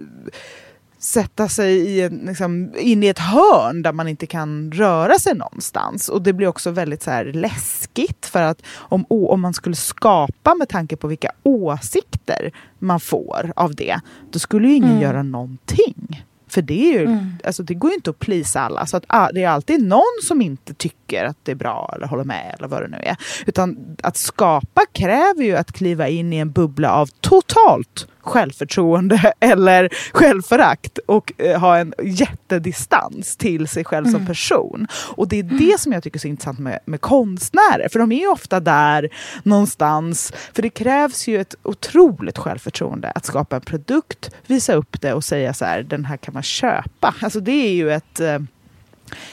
sätta 0.99 1.49
sig 1.49 1.77
i 1.77 2.03
en, 2.03 2.17
liksom, 2.17 2.73
in 2.79 3.03
i 3.03 3.07
ett 3.07 3.19
hörn 3.19 3.83
där 3.83 3.93
man 3.93 4.09
inte 4.09 4.27
kan 4.27 4.73
röra 4.73 5.19
sig 5.19 5.35
någonstans. 5.35 6.09
Och 6.09 6.23
det 6.23 6.33
blir 6.33 6.47
också 6.47 6.71
väldigt 6.71 7.03
så 7.03 7.11
här, 7.11 7.25
läskigt 7.25 8.27
för 8.27 8.43
att 8.43 8.63
om, 8.77 9.05
om 9.09 9.41
man 9.41 9.55
skulle 9.55 9.77
skapa 9.77 10.55
med 10.55 10.69
tanke 10.69 10.97
på 10.97 11.09
vilka 11.09 11.33
åsikter 11.43 12.53
man 12.79 13.01
får 13.01 13.53
av 13.57 13.75
det, 13.75 14.01
då 14.31 14.39
skulle 14.39 14.69
ju 14.69 14.75
ingen 14.75 15.01
göra 15.01 15.23
någonting. 15.23 16.25
För 16.51 16.63
det, 16.63 16.95
är 16.95 17.01
ju, 17.01 17.19
alltså 17.45 17.63
det 17.63 17.75
går 17.75 17.91
ju 17.91 17.95
inte 17.95 18.11
att 18.11 18.19
plisa 18.19 18.61
alla. 18.61 18.87
Så 18.87 18.97
att, 18.97 19.05
ah, 19.07 19.31
det 19.33 19.45
är 19.45 19.49
alltid 19.49 19.83
någon 19.83 20.21
som 20.23 20.43
inte 20.43 20.75
tycker 20.75 21.25
att 21.25 21.37
det 21.43 21.53
är 21.53 21.57
bra 21.57 21.93
eller 21.97 22.07
håller 22.07 22.25
med 22.25 22.55
eller 22.59 22.69
vad 22.69 22.83
det 22.83 22.89
nu 22.89 22.97
är. 22.97 23.17
Utan 23.47 23.97
att 24.03 24.17
skapa 24.17 24.83
kräver 24.93 25.43
ju 25.43 25.57
att 25.57 25.73
kliva 25.73 26.09
in 26.09 26.33
i 26.33 26.37
en 26.37 26.53
bubbla 26.53 26.93
av 26.93 27.07
totalt 27.21 28.07
självförtroende 28.21 29.33
eller 29.41 29.89
självförakt 30.13 30.99
och 30.99 31.33
eh, 31.39 31.61
ha 31.61 31.79
en 31.79 31.95
jättedistans 32.03 33.37
till 33.37 33.69
sig 33.69 33.85
själv 33.85 34.07
som 34.07 34.27
person. 34.27 34.87
Och 34.93 35.29
det 35.29 35.39
är 35.39 35.43
det 35.43 35.81
som 35.81 35.93
jag 35.93 36.03
tycker 36.03 36.17
är 36.17 36.21
så 36.21 36.29
intressant 36.29 36.59
med, 36.59 36.79
med 36.85 37.01
konstnärer. 37.01 37.89
För 37.93 37.99
de 37.99 38.13
är 38.13 38.21
ju 38.21 38.29
ofta 38.29 38.61
där 38.61 39.09
någonstans. 39.43 40.33
För 40.53 40.63
det 40.63 40.71
krävs 40.71 41.29
ju 41.29 41.41
ett 41.41 41.55
otroligt 41.63 42.39
självförtroende 42.39 43.11
att 43.11 43.25
skapa 43.25 43.57
en 43.57 43.63
produkt, 43.63 44.31
visa 44.47 44.75
upp 44.75 45.01
det 45.01 45.13
och 45.13 45.25
säga 45.25 45.55
så 45.55 45.65
här, 45.65 45.83
den 45.83 46.05
här 46.05 46.17
kan 46.17 46.35
man 46.35 46.43
köpa. 46.43 47.15
Alltså 47.21 47.41
det 47.41 47.53
är 47.53 47.73
ju 47.73 47.93
ett 47.93 48.21
eh, 48.21 48.39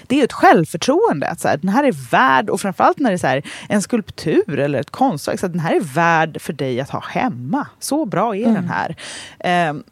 det 0.07 0.19
är 0.19 0.24
ett 0.24 0.34
självförtroende. 0.34 1.27
Att 1.27 1.39
så 1.39 1.48
här, 1.48 1.57
den 1.57 1.69
här 1.69 1.84
är 1.84 2.12
värd, 2.12 2.50
och 2.50 2.62
framförallt 2.62 3.00
när 3.00 3.12
det 3.12 3.24
är 3.24 3.27
här, 3.27 3.43
en 3.69 3.81
skulptur 3.81 4.60
eller 4.60 4.79
ett 4.79 4.91
konstverk, 4.91 5.39
så 5.39 5.46
att 5.46 5.51
den 5.51 5.62
här 5.62 5.75
är 5.75 5.81
värd 5.81 6.41
för 6.41 6.53
dig 6.53 6.81
att 6.81 6.89
ha 6.89 7.00
hemma. 7.00 7.67
Så 7.79 8.05
bra 8.05 8.36
är 8.36 8.46
den 8.46 8.69
här. 8.69 8.96
Ehm, 9.39 9.84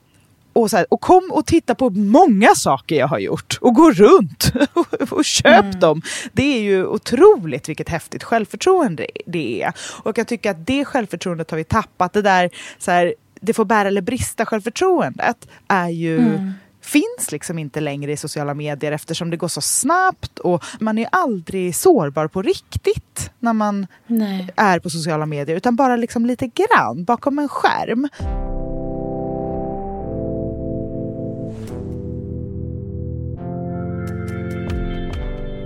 och, 0.56 0.70
så 0.70 0.78
här, 0.78 0.86
och 0.90 1.02
kom 1.02 1.32
och 1.32 1.46
titta 1.46 1.76
på 1.76 1.90
många 1.90 2.56
saker 2.56 2.96
jag 2.96 3.08
har 3.08 3.20
gjort 3.20 3.58
och 3.62 3.74
gå 3.74 3.92
runt 3.92 4.52
och, 4.74 5.12
och 5.12 5.26
köp 5.26 5.80
dem. 5.82 6.02
Det 6.34 6.58
är 6.58 6.62
ju 6.62 6.86
otroligt 6.86 7.70
vilket 7.70 7.90
häftigt 7.90 8.24
självförtroende 8.24 9.08
det 9.26 9.64
är. 9.64 9.74
Och 10.04 10.18
jag 10.18 10.28
tycker 10.28 10.52
att 10.52 10.68
det 10.68 10.86
självförtroendet 10.86 11.52
har 11.52 11.58
vi 11.58 11.64
tappat. 11.64 12.14
Det 12.14 12.22
där 12.22 12.50
så 12.78 12.92
här, 12.92 13.16
det 13.42 13.54
får 13.54 13.66
bära 13.66 13.88
eller 13.88 14.02
brista 14.02 14.46
självförtroendet 14.46 15.48
är 15.68 15.90
ju 15.90 16.18
finns 16.86 17.32
liksom 17.32 17.60
inte 17.60 17.80
längre 17.80 18.12
i 18.12 18.18
sociala 18.18 18.54
medier 18.54 18.92
eftersom 18.92 19.30
det 19.30 19.38
går 19.38 19.48
så 19.48 19.62
snabbt 19.62 20.40
och 20.40 20.64
man 20.80 20.98
är 20.98 21.08
aldrig 21.12 21.76
sårbar 21.76 22.28
på 22.28 22.42
riktigt 22.42 23.32
när 23.40 23.54
man 23.54 23.88
Nej. 24.08 24.48
är 24.56 24.80
på 24.80 24.90
sociala 24.90 25.26
medier 25.26 25.58
utan 25.58 25.76
bara 25.76 25.96
liksom 25.96 26.26
lite 26.26 26.48
grann 26.48 27.04
bakom 27.04 27.40
en 27.40 27.50
skärm. 27.50 28.10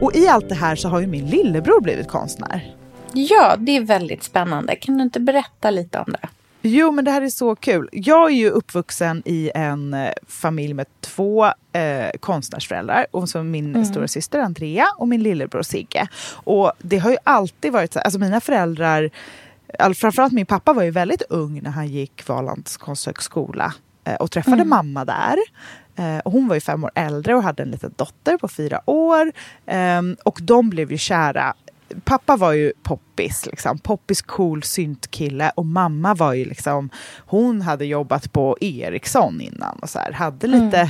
Och 0.01 0.15
i 0.15 0.27
allt 0.27 0.49
det 0.49 0.55
här 0.55 0.75
så 0.75 0.89
har 0.89 0.99
ju 0.99 1.07
min 1.07 1.25
lillebror 1.25 1.81
blivit 1.81 2.07
konstnär. 2.07 2.75
Ja, 3.13 3.55
det 3.57 3.77
är 3.77 3.81
väldigt 3.81 4.23
spännande. 4.23 4.75
Kan 4.75 4.97
du 4.97 5.03
inte 5.03 5.19
berätta 5.19 5.69
lite 5.69 5.99
om 5.99 6.11
det? 6.21 6.29
Jo, 6.62 6.92
men 6.92 7.06
det 7.06 7.12
här 7.12 7.22
är 7.22 7.30
så 7.30 7.56
kul. 7.56 7.89
Jag 7.92 8.32
är 8.32 8.36
ju 8.36 8.50
uppvuxen 8.50 9.24
i 9.25 9.51
en 9.56 9.94
eh, 9.94 10.12
familj 10.28 10.74
med 10.74 10.86
två 11.01 11.46
eh, 11.74 12.10
konstnärsföräldrar. 12.20 13.06
Och 13.12 13.30
så 13.30 13.44
min 13.44 13.86
stora 13.86 14.08
syster 14.08 14.39
Andrea 14.39 14.86
och 14.98 15.08
min 15.08 15.24
lillebror 15.24 15.62
Sigge. 15.62 16.08
Och 16.34 16.72
det 16.80 16.98
har 16.98 17.12
ju 17.12 17.18
alltid 17.24 17.72
varit 17.72 17.94
så 17.94 18.00
alltså 18.00 18.20
mina 18.20 18.42
föräldrar, 18.42 19.10
all, 19.80 19.96
framförallt 19.96 20.34
min 20.34 20.46
pappa 20.46 20.74
var 20.74 20.84
ju 20.84 20.92
väldigt 20.92 21.22
ung 21.30 21.62
när 21.63 21.72
han 21.72 21.88
gick 21.88 22.28
Valands 22.28 22.78
konsthögskola 22.78 23.74
eh, 24.04 24.16
och 24.16 24.32
träffade 24.32 24.66
mamma 24.66 25.06
där. 25.06 25.38
Eh, 25.96 26.18
och 26.20 26.32
hon 26.32 26.48
var 26.48 26.56
ju 26.56 26.62
fem 26.62 26.84
år 26.84 26.92
äldre 26.96 27.36
och 27.36 27.44
hade 27.44 27.63
en 27.63 27.72
liten 27.72 27.94
dotter 27.96 28.38
på 28.38 28.48
fyra 28.48 28.82
år. 28.86 29.32
Ehm, 29.66 30.18
och 30.24 30.39
de 30.42 30.70
blev 30.70 30.92
ju 30.92 30.98
kära 30.98 31.54
pappa 32.03 32.36
var 32.38 32.51
ju 32.51 32.74
poppis, 32.84 33.46
liksom. 33.46 33.77
poppis 33.77 34.22
cool 34.22 34.63
syntkille 34.63 35.51
och 35.55 35.65
mamma 35.65 36.15
var 36.15 36.34
ju 36.34 36.46
liksom, 36.46 36.89
hon 37.17 37.62
hade 37.62 37.86
jobbat 37.86 38.31
på 38.31 38.58
Ericsson 38.62 39.41
innan 39.41 39.79
och 39.79 39.89
så 39.89 40.00
här, 40.00 40.12
hade 40.12 40.48
lite 40.48 40.77
mm 40.77 40.89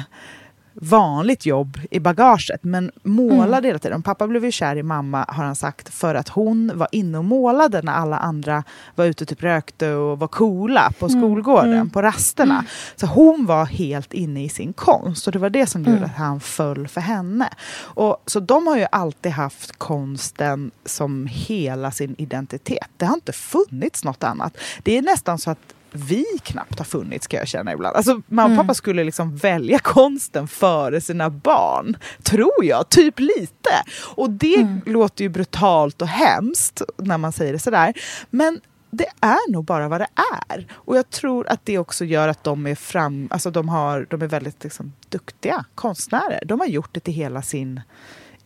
vanligt 0.74 1.46
jobb 1.46 1.80
i 1.92 2.00
bagaget 2.00 2.64
men 2.64 2.92
målade 3.04 3.68
hela 3.68 3.80
tiden. 3.80 4.02
Pappa 4.02 4.28
blev 4.28 4.46
ju 4.46 4.52
kär 4.52 4.76
i 4.76 4.84
mamma 4.84 5.26
har 5.28 5.44
han 5.44 5.56
sagt 5.56 5.94
för 5.94 6.16
att 6.16 6.30
hon 6.30 6.72
var 6.76 6.88
inne 6.92 7.18
och 7.18 7.26
målade 7.26 7.82
när 7.82 7.94
alla 7.94 8.18
andra 8.18 8.64
var 8.96 9.06
ute 9.06 9.24
och 9.24 9.28
typ 9.28 9.44
rökte 9.44 9.94
och 9.94 10.20
var 10.20 10.28
coola 10.28 10.92
på 11.00 11.10
skolgården, 11.10 11.90
på 11.90 12.02
rasterna. 12.02 12.66
Så 12.96 13.06
hon 13.06 13.46
var 13.46 13.66
helt 13.66 14.14
inne 14.14 14.44
i 14.44 14.50
sin 14.50 14.74
konst 14.74 15.28
och 15.28 15.34
det 15.34 15.40
var 15.40 15.50
det 15.50 15.68
som 15.68 15.84
gjorde 15.84 16.06
att 16.06 16.16
han 16.16 16.40
föll 16.40 16.88
för 16.88 17.02
henne. 17.02 17.50
Och, 17.80 18.24
så 18.26 18.40
de 18.40 18.68
har 18.68 18.78
ju 18.78 18.86
alltid 18.92 19.32
haft 19.32 19.78
konsten 19.78 20.72
som 20.86 21.28
hela 21.32 21.92
sin 21.92 22.16
identitet. 22.18 22.88
Det 22.98 23.06
har 23.06 23.16
inte 23.16 23.32
funnits 23.34 24.04
något 24.04 24.24
annat. 24.24 24.58
Det 24.84 24.98
är 24.98 25.02
nästan 25.02 25.38
så 25.38 25.52
att 25.52 25.74
vi 25.92 26.26
knappt 26.44 26.78
har 26.78 26.86
funnits 26.86 27.28
kan 27.28 27.38
jag 27.38 27.48
känna 27.48 27.74
ibland. 27.74 27.96
Alltså, 27.96 28.22
mamma 28.28 28.54
och 28.54 28.62
pappa 28.62 28.74
skulle 28.74 29.04
liksom 29.04 29.36
välja 29.36 29.80
konsten 29.84 30.48
före 30.48 31.02
sina 31.02 31.30
barn. 31.30 31.98
Tror 32.24 32.66
jag, 32.66 32.90
typ 32.90 33.20
lite. 33.20 33.70
Och 34.16 34.30
det 34.30 34.68
låter 34.86 35.24
ju 35.24 35.30
brutalt 35.30 36.02
och 36.02 36.08
hemskt 36.08 36.82
när 36.98 37.18
man 37.18 37.32
säger 37.32 37.54
det 37.54 37.60
sådär. 37.60 37.94
Men 38.30 38.62
det 38.92 39.08
är 39.20 39.52
nog 39.52 39.66
bara 39.66 39.88
vad 39.88 40.02
det 40.02 40.08
är. 40.50 40.68
Och 40.72 40.98
jag 40.98 41.10
tror 41.10 41.48
att 41.48 41.66
det 41.66 41.78
också 41.78 42.06
gör 42.06 42.28
att 42.28 42.44
de 42.44 42.68
är 42.68 42.76
fram, 42.76 43.28
alltså 43.32 43.52
de, 43.52 43.70
har, 43.70 44.08
de 44.10 44.22
är 44.22 44.28
väldigt 44.28 44.64
liksom, 44.64 44.94
duktiga 45.10 45.66
konstnärer. 45.76 46.44
De 46.46 46.60
har 46.60 46.68
gjort 46.68 46.90
det 46.92 47.00
till 47.00 47.14
hela 47.14 47.42
sin 47.42 47.82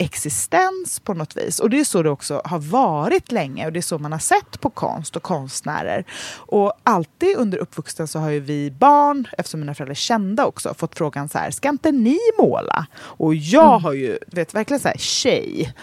existens 0.03 1.00
på 1.00 1.13
något 1.13 1.38
vis. 1.38 1.60
Och 1.60 1.69
det 1.69 1.79
är 1.79 1.83
så 1.83 2.03
det 2.03 2.10
också 2.10 2.41
har 2.45 2.60
varit 2.60 3.31
länge 3.31 3.65
och 3.65 3.74
det 3.74 3.79
är 3.79 3.81
så 3.81 3.98
man 3.98 4.12
har 4.12 4.19
sett 4.19 4.62
på 4.62 4.69
konst 4.69 5.15
och 5.15 5.24
konstnärer. 5.24 6.05
Och 6.36 6.74
alltid 6.83 7.38
under 7.38 7.57
uppvuxen 7.57 8.07
så 8.07 8.19
har 8.19 8.29
ju 8.29 8.39
vi 8.39 8.72
barn, 8.72 9.27
eftersom 9.38 9.60
mina 9.60 9.74
föräldrar 9.74 9.91
är 9.91 9.95
kända 9.95 10.45
också, 10.45 10.74
fått 10.74 10.98
frågan 10.98 11.29
så 11.29 11.38
här, 11.38 11.51
ska 11.51 11.69
inte 11.69 11.91
ni 11.91 12.19
måla? 12.38 12.86
Och 12.95 13.36
jag 13.36 13.79
har 13.79 13.93
ju, 13.93 14.17
vet, 14.27 14.53
verkligen 14.53 14.79
så 14.79 14.88
här 14.88 14.98
tjej, 14.98 15.74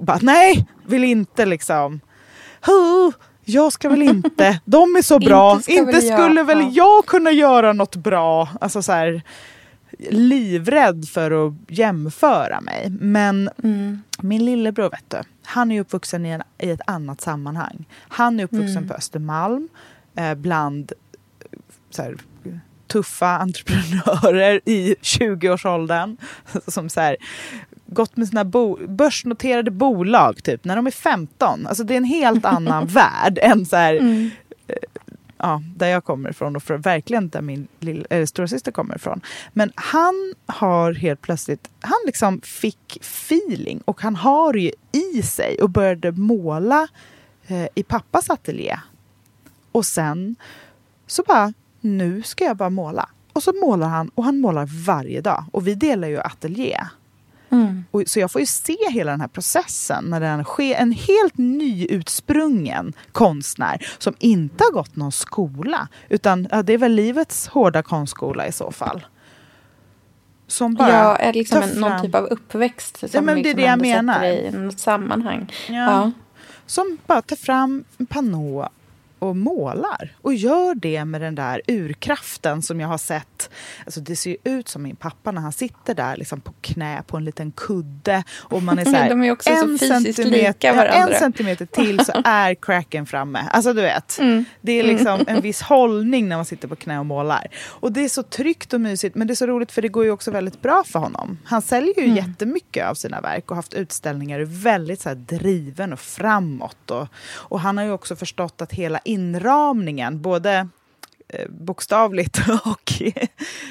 bara, 0.00 0.18
nej, 0.22 0.66
vill 0.86 1.04
inte 1.04 1.46
liksom. 1.46 2.00
Huh, 2.66 3.10
jag 3.44 3.72
ska 3.72 3.88
väl 3.88 4.02
inte, 4.02 4.60
de 4.64 4.96
är 4.96 5.02
så 5.02 5.18
bra, 5.18 5.54
Inte 5.56 5.72
inte, 5.72 5.92
väl 5.92 6.04
jag, 6.04 6.18
skulle 6.18 6.42
väl 6.42 6.60
ja. 6.60 6.70
jag 6.72 7.06
kunna 7.06 7.30
göra 7.30 7.72
något 7.72 7.96
bra? 7.96 8.48
Alltså 8.60 8.82
så 8.82 8.92
här, 8.92 9.22
livrädd 10.10 11.08
för 11.08 11.46
att 11.48 11.54
jämföra 11.68 12.60
mig. 12.60 12.90
Men 13.00 13.50
min 14.20 14.44
lillebror, 14.44 14.90
vet 14.90 15.10
du, 15.10 15.16
han 15.44 15.70
är 15.72 15.80
uppvuxen 15.80 16.26
i, 16.26 16.30
en, 16.30 16.42
i 16.58 16.70
ett 16.70 16.80
annat 16.86 17.20
sammanhang. 17.20 17.84
Han 18.08 18.40
är 18.40 18.44
uppvuxen 18.44 18.88
på 18.88 18.94
Östermalm 18.94 19.68
eh, 20.16 20.34
bland 20.34 20.92
eh, 21.52 21.58
så 21.90 22.02
här, 22.02 22.16
tuffa 22.86 23.28
entreprenörer 23.28 24.60
i 24.64 24.94
20-årsåldern. 25.02 26.16
Som 26.66 26.88
så 26.88 27.00
här, 27.00 27.16
gått 27.86 28.16
med 28.16 28.28
sina 28.28 28.44
bo- 28.44 28.86
börsnoterade 28.88 29.70
bolag 29.70 30.42
typ 30.42 30.64
när 30.64 30.76
de 30.76 30.86
är 30.86 30.90
15. 30.90 31.66
Alltså 31.66 31.84
det 31.84 31.94
är 31.94 31.98
en 31.98 32.04
helt 32.04 32.44
annan 32.44 32.86
värld 32.90 33.38
än 33.42 33.66
så 33.66 33.76
här, 33.76 34.30
ja, 35.44 35.62
där 35.76 35.88
jag 35.88 36.04
kommer 36.04 36.30
ifrån 36.30 36.56
och 36.56 36.62
för, 36.62 36.78
verkligen 36.78 37.28
där 37.28 37.42
min 37.42 37.68
lilla, 37.80 38.06
äh, 38.10 38.18
eh, 38.18 38.26
stora 38.26 38.48
syster 38.48 38.72
kommer 38.72 38.96
ifrån. 38.96 39.20
Men 39.52 39.72
han 39.74 40.34
har 40.46 40.92
helt 40.92 41.20
plötsligt, 41.20 41.70
han 41.80 41.98
liksom 42.06 42.40
fick 42.40 42.98
feeling 43.00 43.82
och 43.84 44.00
han 44.00 44.16
har 44.16 44.52
det 44.52 44.60
ju 44.60 44.72
i 44.92 45.22
sig 45.22 45.58
och 45.62 45.70
började 45.70 46.12
måla 46.12 46.88
eh, 47.46 47.66
i 47.74 47.82
pappas 47.82 48.30
ateljé. 48.30 48.78
Och 49.72 49.86
sen 49.86 50.36
så 51.06 51.22
bara, 51.22 51.52
nu 51.80 52.22
ska 52.22 52.44
jag 52.44 52.56
bara 52.56 52.70
måla. 52.70 53.08
Och 53.32 53.42
så 53.42 53.52
målar 53.52 53.88
han 53.88 54.08
och 54.08 54.24
han 54.24 54.40
målar 54.40 54.66
varje 54.86 55.20
dag. 55.20 55.44
Och 55.52 55.66
vi 55.66 55.74
delar 55.74 56.08
ju 56.08 56.20
ateljé. 56.20 56.80
Mm. 57.54 57.84
Och, 57.90 58.02
så 58.06 58.20
jag 58.20 58.30
får 58.30 58.40
ju 58.40 58.46
se 58.46 58.76
hela 58.90 59.10
den 59.10 59.20
här 59.20 59.28
processen 59.28 60.04
när 60.04 60.20
den 60.20 60.44
sker. 60.44 60.74
En 60.74 60.92
helt 60.92 61.38
nyutsprungen 61.38 62.92
konstnär 63.12 63.86
som 63.98 64.14
inte 64.18 64.64
har 64.64 64.72
gått 64.72 64.96
någon 64.96 65.12
skola. 65.12 65.88
Utan 66.08 66.48
ja, 66.50 66.62
det 66.62 66.72
är 66.72 66.78
väl 66.78 66.92
livets 66.92 67.48
hårda 67.48 67.82
konstskola 67.82 68.46
i 68.46 68.52
så 68.52 68.70
fall. 68.70 69.06
Som 70.46 70.74
bara 70.74 70.88
ja, 70.88 71.16
är 71.16 71.32
liksom 71.32 71.62
en, 71.62 71.68
någon 71.68 72.02
typ 72.02 72.14
av 72.14 72.24
uppväxt 72.24 72.96
som 72.98 73.08
ja, 73.12 73.20
men 73.20 73.34
liksom 73.36 73.42
det 73.42 73.62
är 73.62 73.66
det 73.66 73.70
jag 73.70 73.80
menar. 73.80 74.24
i 74.24 74.50
något 74.50 74.78
sammanhang. 74.78 75.52
Ja. 75.68 75.74
ja. 75.74 76.12
Som 76.66 76.98
bara 77.06 77.22
tar 77.22 77.36
fram 77.36 77.84
en 77.98 78.06
panå 78.06 78.68
och 79.24 79.36
målar. 79.36 80.16
Och 80.22 80.34
gör 80.34 80.74
det 80.74 81.04
med 81.04 81.20
den 81.20 81.34
där 81.34 81.62
urkraften 81.68 82.62
som 82.62 82.80
jag 82.80 82.88
har 82.88 82.98
sett. 82.98 83.50
Alltså 83.84 84.00
det 84.00 84.16
ser 84.16 84.30
ju 84.30 84.36
ut 84.44 84.68
som 84.68 84.82
min 84.82 84.96
pappa 84.96 85.30
när 85.30 85.40
han 85.40 85.52
sitter 85.52 85.94
där 85.94 86.16
liksom 86.16 86.40
på 86.40 86.52
knä 86.60 87.02
på 87.06 87.16
en 87.16 87.24
liten 87.24 87.52
kudde. 87.52 88.24
Och 88.30 88.62
man 88.62 88.78
är 88.78 88.84
så 88.84 88.90
här, 88.96 89.08
De 89.08 89.22
är 89.22 89.32
också 89.32 89.50
en 89.50 89.78
så 89.78 89.86
fysiskt 89.86 90.18
lika 90.18 90.72
varandra. 90.72 91.14
En 91.14 91.18
centimeter 91.18 91.66
till 91.66 92.04
så 92.04 92.12
är 92.24 92.54
cracken 92.54 93.06
framme. 93.06 93.48
Alltså 93.50 93.72
du 93.72 93.82
vet. 93.82 94.18
Mm. 94.18 94.44
Det 94.60 94.72
är 94.72 94.82
liksom 94.82 95.24
en 95.26 95.40
viss 95.40 95.62
hållning 95.62 96.28
när 96.28 96.36
man 96.36 96.44
sitter 96.44 96.68
på 96.68 96.76
knä 96.76 96.98
och 96.98 97.06
målar. 97.06 97.46
Och 97.66 97.92
det 97.92 98.04
är 98.04 98.08
så 98.08 98.22
tryggt 98.22 98.72
och 98.72 98.80
mysigt. 98.80 99.14
Men 99.14 99.26
det 99.26 99.32
är 99.32 99.36
så 99.36 99.46
roligt 99.46 99.72
för 99.72 99.82
det 99.82 99.88
går 99.88 100.04
ju 100.04 100.10
också 100.10 100.30
väldigt 100.30 100.62
bra 100.62 100.82
för 100.86 100.98
honom. 100.98 101.38
Han 101.44 101.62
säljer 101.62 101.98
ju 101.98 102.04
mm. 102.04 102.16
jättemycket 102.16 102.86
av 102.86 102.94
sina 102.94 103.20
verk 103.20 103.50
och 103.50 103.56
haft 103.56 103.74
utställningar. 103.74 104.40
Är 104.40 104.44
väldigt 104.44 105.00
så 105.00 105.14
driven 105.14 105.92
och 105.92 106.00
framåt. 106.00 106.90
Och, 106.90 107.08
och 107.34 107.60
han 107.60 107.76
har 107.76 107.84
ju 107.84 107.90
också 107.90 108.16
förstått 108.16 108.62
att 108.62 108.72
hela 108.72 109.00
inramningen, 109.14 110.22
både 110.22 110.68
eh, 111.28 111.48
bokstavligt 111.48 112.38
och 112.64 112.92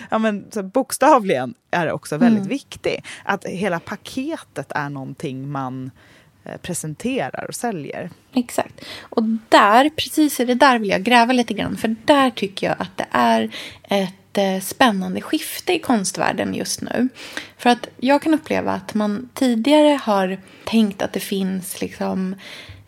ja, 0.10 0.18
men, 0.18 0.46
så 0.52 0.64
bokstavligen 0.64 1.54
är 1.72 1.92
också 1.92 2.18
väldigt 2.18 2.46
mm. 2.46 2.50
viktig. 2.50 3.04
Att 3.24 3.46
hela 3.46 3.80
paketet 3.80 4.72
är 4.72 4.90
någonting 4.90 5.52
man 5.52 5.92
eh, 6.44 6.58
presenterar 6.58 7.46
och 7.48 7.56
säljer. 7.56 8.10
Exakt. 8.34 8.86
Och 9.02 9.24
där, 9.50 9.90
precis 9.90 10.40
i 10.40 10.46
det 10.46 10.56
där 10.56 10.80
vill 10.80 10.90
jag 10.90 11.04
gräva 11.04 11.34
lite 11.34 11.54
grann. 11.54 11.78
För 11.78 11.96
där 12.06 12.30
tycker 12.30 12.68
jag 12.68 12.76
att 12.80 12.98
det 12.98 13.08
är 13.12 13.56
ett 13.84 14.38
eh, 14.38 14.60
spännande 14.60 15.22
skifte 15.22 15.74
i 15.74 15.80
konstvärlden 15.80 16.54
just 16.54 16.82
nu. 16.82 17.10
För 17.58 17.70
att 17.70 17.88
jag 17.98 18.22
kan 18.22 18.34
uppleva 18.34 18.72
att 18.72 18.94
man 18.94 19.30
tidigare 19.34 20.00
har 20.04 20.38
tänkt 20.66 21.02
att 21.02 21.14
det 21.14 21.20
finns 21.20 21.82
liksom 21.82 22.36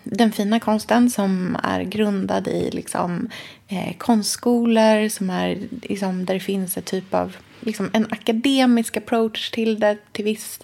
den 0.05 0.31
fina 0.31 0.59
konsten 0.59 1.09
som 1.09 1.57
är 1.63 1.83
grundad 1.83 2.47
i 2.47 2.71
liksom, 2.71 3.29
eh, 3.67 3.97
konstskolor 3.97 5.09
som 5.09 5.29
är, 5.29 5.59
liksom, 5.81 6.25
där 6.25 6.33
det 6.33 6.39
finns 6.39 6.77
en 6.77 6.83
typ 6.83 7.13
av 7.13 7.35
liksom, 7.59 7.89
en 7.93 8.05
akademisk 8.09 8.97
approach 8.97 9.51
till 9.51 9.79
det 9.79 9.97
till 10.11 10.25
viss 10.25 10.59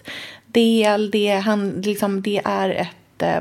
del. 0.46 1.10
Det, 1.10 1.30
han, 1.30 1.70
liksom, 1.70 2.22
det 2.22 2.40
är 2.44 2.70
ett, 2.70 3.22
eh, 3.22 3.40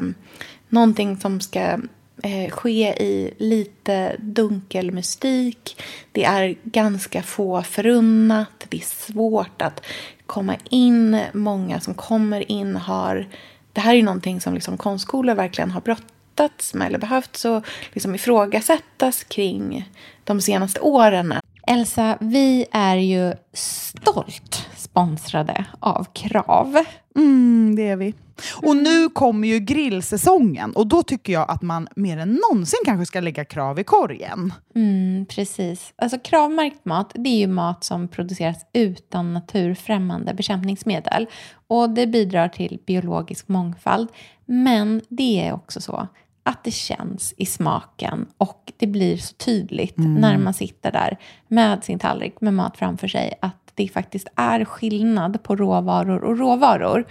någonting 0.69 1.17
som 1.17 1.41
ska 1.41 1.79
eh, 2.23 2.49
ske 2.49 3.03
i 3.03 3.33
lite 3.37 4.15
dunkel 4.19 4.91
mystik. 4.91 5.81
Det 6.11 6.23
är 6.23 6.55
ganska 6.63 7.23
få 7.23 7.61
förunnat. 7.61 8.65
Det 8.69 8.77
är 8.77 9.11
svårt 9.11 9.61
att 9.61 9.85
komma 10.25 10.55
in. 10.69 11.19
Många 11.33 11.79
som 11.79 11.93
kommer 11.93 12.51
in 12.51 12.75
har 12.75 13.27
det 13.73 13.81
här 13.81 13.95
är 13.95 14.03
någonting 14.03 14.41
som 14.41 14.53
liksom 14.53 14.77
konstskolor 14.77 15.35
verkligen 15.35 15.71
har 15.71 15.81
brottats 15.81 16.73
med 16.73 16.87
eller 16.87 16.99
behövt 16.99 17.35
så 17.35 17.61
liksom 17.93 18.15
ifrågasättas 18.15 19.23
kring 19.23 19.89
de 20.23 20.41
senaste 20.41 20.79
åren. 20.79 21.33
Elsa, 21.67 22.17
vi 22.19 22.65
är 22.71 22.95
ju 22.95 23.33
stolt 23.53 24.67
sponsrade 24.81 25.65
av 25.79 26.07
Krav. 26.13 26.77
Mm, 27.15 27.75
det 27.75 27.89
är 27.89 27.95
vi. 27.95 28.13
Och 28.61 28.75
nu 28.75 29.09
kommer 29.09 29.47
ju 29.47 29.59
grillsäsongen 29.59 30.71
och 30.71 30.87
då 30.87 31.03
tycker 31.03 31.33
jag 31.33 31.51
att 31.51 31.61
man 31.61 31.87
mer 31.95 32.17
än 32.17 32.39
någonsin 32.49 32.79
kanske 32.85 33.05
ska 33.05 33.19
lägga 33.19 33.45
krav 33.45 33.79
i 33.79 33.83
korgen. 33.83 34.53
Mm, 34.75 35.25
precis. 35.29 35.93
Alltså 35.95 36.19
kravmärkt 36.19 36.85
mat, 36.85 37.11
det 37.15 37.29
är 37.29 37.37
ju 37.37 37.47
mat 37.47 37.83
som 37.83 38.07
produceras 38.07 38.65
utan 38.73 39.33
naturfrämmande 39.33 40.33
bekämpningsmedel. 40.33 41.27
Och 41.67 41.89
det 41.89 42.07
bidrar 42.07 42.47
till 42.47 42.79
biologisk 42.85 43.47
mångfald. 43.47 44.09
Men 44.45 45.01
det 45.09 45.47
är 45.47 45.53
också 45.53 45.81
så 45.81 46.07
att 46.43 46.63
det 46.63 46.71
känns 46.71 47.33
i 47.37 47.45
smaken 47.45 48.25
och 48.37 48.71
det 48.77 48.87
blir 48.87 49.17
så 49.17 49.35
tydligt 49.35 49.97
mm. 49.97 50.13
när 50.13 50.37
man 50.37 50.53
sitter 50.53 50.91
där 50.91 51.17
med 51.47 51.83
sin 51.83 51.99
tallrik 51.99 52.41
med 52.41 52.53
mat 52.53 52.77
framför 52.77 53.07
sig 53.07 53.33
att 53.41 53.60
det 53.81 53.93
faktiskt 53.93 54.27
är 54.35 54.65
skillnad 54.65 55.43
på 55.43 55.55
råvaror 55.55 56.23
och 56.23 56.37
råvaror. 56.37 57.05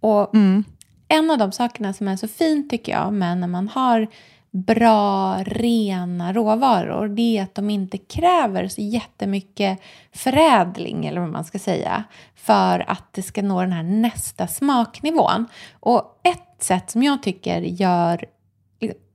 Och 0.00 0.34
mm. 0.34 0.64
en 1.08 1.30
av 1.30 1.38
de 1.38 1.52
sakerna 1.52 1.92
som 1.92 2.08
är 2.08 2.16
så 2.16 2.28
fint 2.28 2.70
tycker 2.70 2.92
jag 2.92 3.12
med 3.12 3.38
när 3.38 3.48
man 3.48 3.68
har 3.68 4.06
bra, 4.50 5.36
rena 5.44 6.32
råvaror 6.32 7.08
det 7.08 7.38
är 7.38 7.42
att 7.42 7.54
de 7.54 7.70
inte 7.70 7.98
kräver 7.98 8.68
så 8.68 8.80
jättemycket 8.80 9.80
förädling 10.12 11.06
eller 11.06 11.20
vad 11.20 11.30
man 11.30 11.44
ska 11.44 11.58
säga 11.58 12.04
för 12.34 12.90
att 12.90 13.12
det 13.12 13.22
ska 13.22 13.42
nå 13.42 13.60
den 13.60 13.72
här 13.72 13.82
nästa 13.82 14.46
smaknivån. 14.46 15.46
Och 15.80 16.20
ett 16.24 16.62
sätt 16.62 16.90
som 16.90 17.02
jag 17.02 17.22
tycker 17.22 17.60
gör 17.60 18.24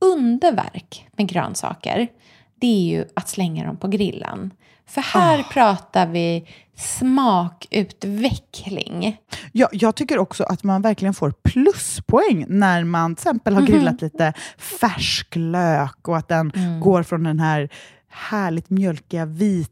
underverk 0.00 1.08
med 1.16 1.28
grönsaker 1.28 2.08
det 2.62 2.66
är 2.66 2.98
ju 2.98 3.04
att 3.14 3.28
slänga 3.28 3.66
dem 3.66 3.76
på 3.76 3.88
grillen. 3.88 4.50
För 4.86 5.00
här 5.00 5.40
oh. 5.40 5.48
pratar 5.48 6.06
vi 6.06 6.48
smakutveckling. 6.76 9.16
Ja, 9.52 9.68
jag 9.72 9.94
tycker 9.94 10.18
också 10.18 10.44
att 10.44 10.64
man 10.64 10.82
verkligen 10.82 11.14
får 11.14 11.30
pluspoäng 11.30 12.44
när 12.48 12.84
man 12.84 13.14
till 13.14 13.22
exempel 13.22 13.54
har 13.54 13.62
grillat 13.62 14.02
mm. 14.02 14.10
lite 14.12 14.32
färsk 14.58 15.36
lök 15.36 16.08
och 16.08 16.16
att 16.16 16.28
den 16.28 16.50
mm. 16.50 16.80
går 16.80 17.02
från 17.02 17.22
den 17.22 17.40
här 17.40 17.68
härligt 18.08 18.70
mjölkiga 18.70 19.26
vita 19.26 19.71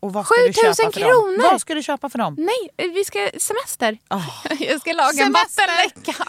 Och 0.00 0.12
vad 0.12 0.26
ska 0.26 0.34
du 0.34 0.52
7000 0.52 0.74
köpa 0.74 0.92
för 0.92 1.00
kronor! 1.00 1.50
Vad 1.50 1.60
ska 1.60 1.74
du 1.74 1.82
köpa 1.82 2.08
för 2.08 2.18
dem? 2.18 2.36
Nej, 2.38 2.90
vi 2.94 3.04
ska 3.04 3.30
semester. 3.38 3.98
Oh. 4.10 4.28
Jag 4.60 4.80
ska 4.80 4.92
laga 4.92 5.24
en 5.24 5.32
vattenläcka. 5.32 6.24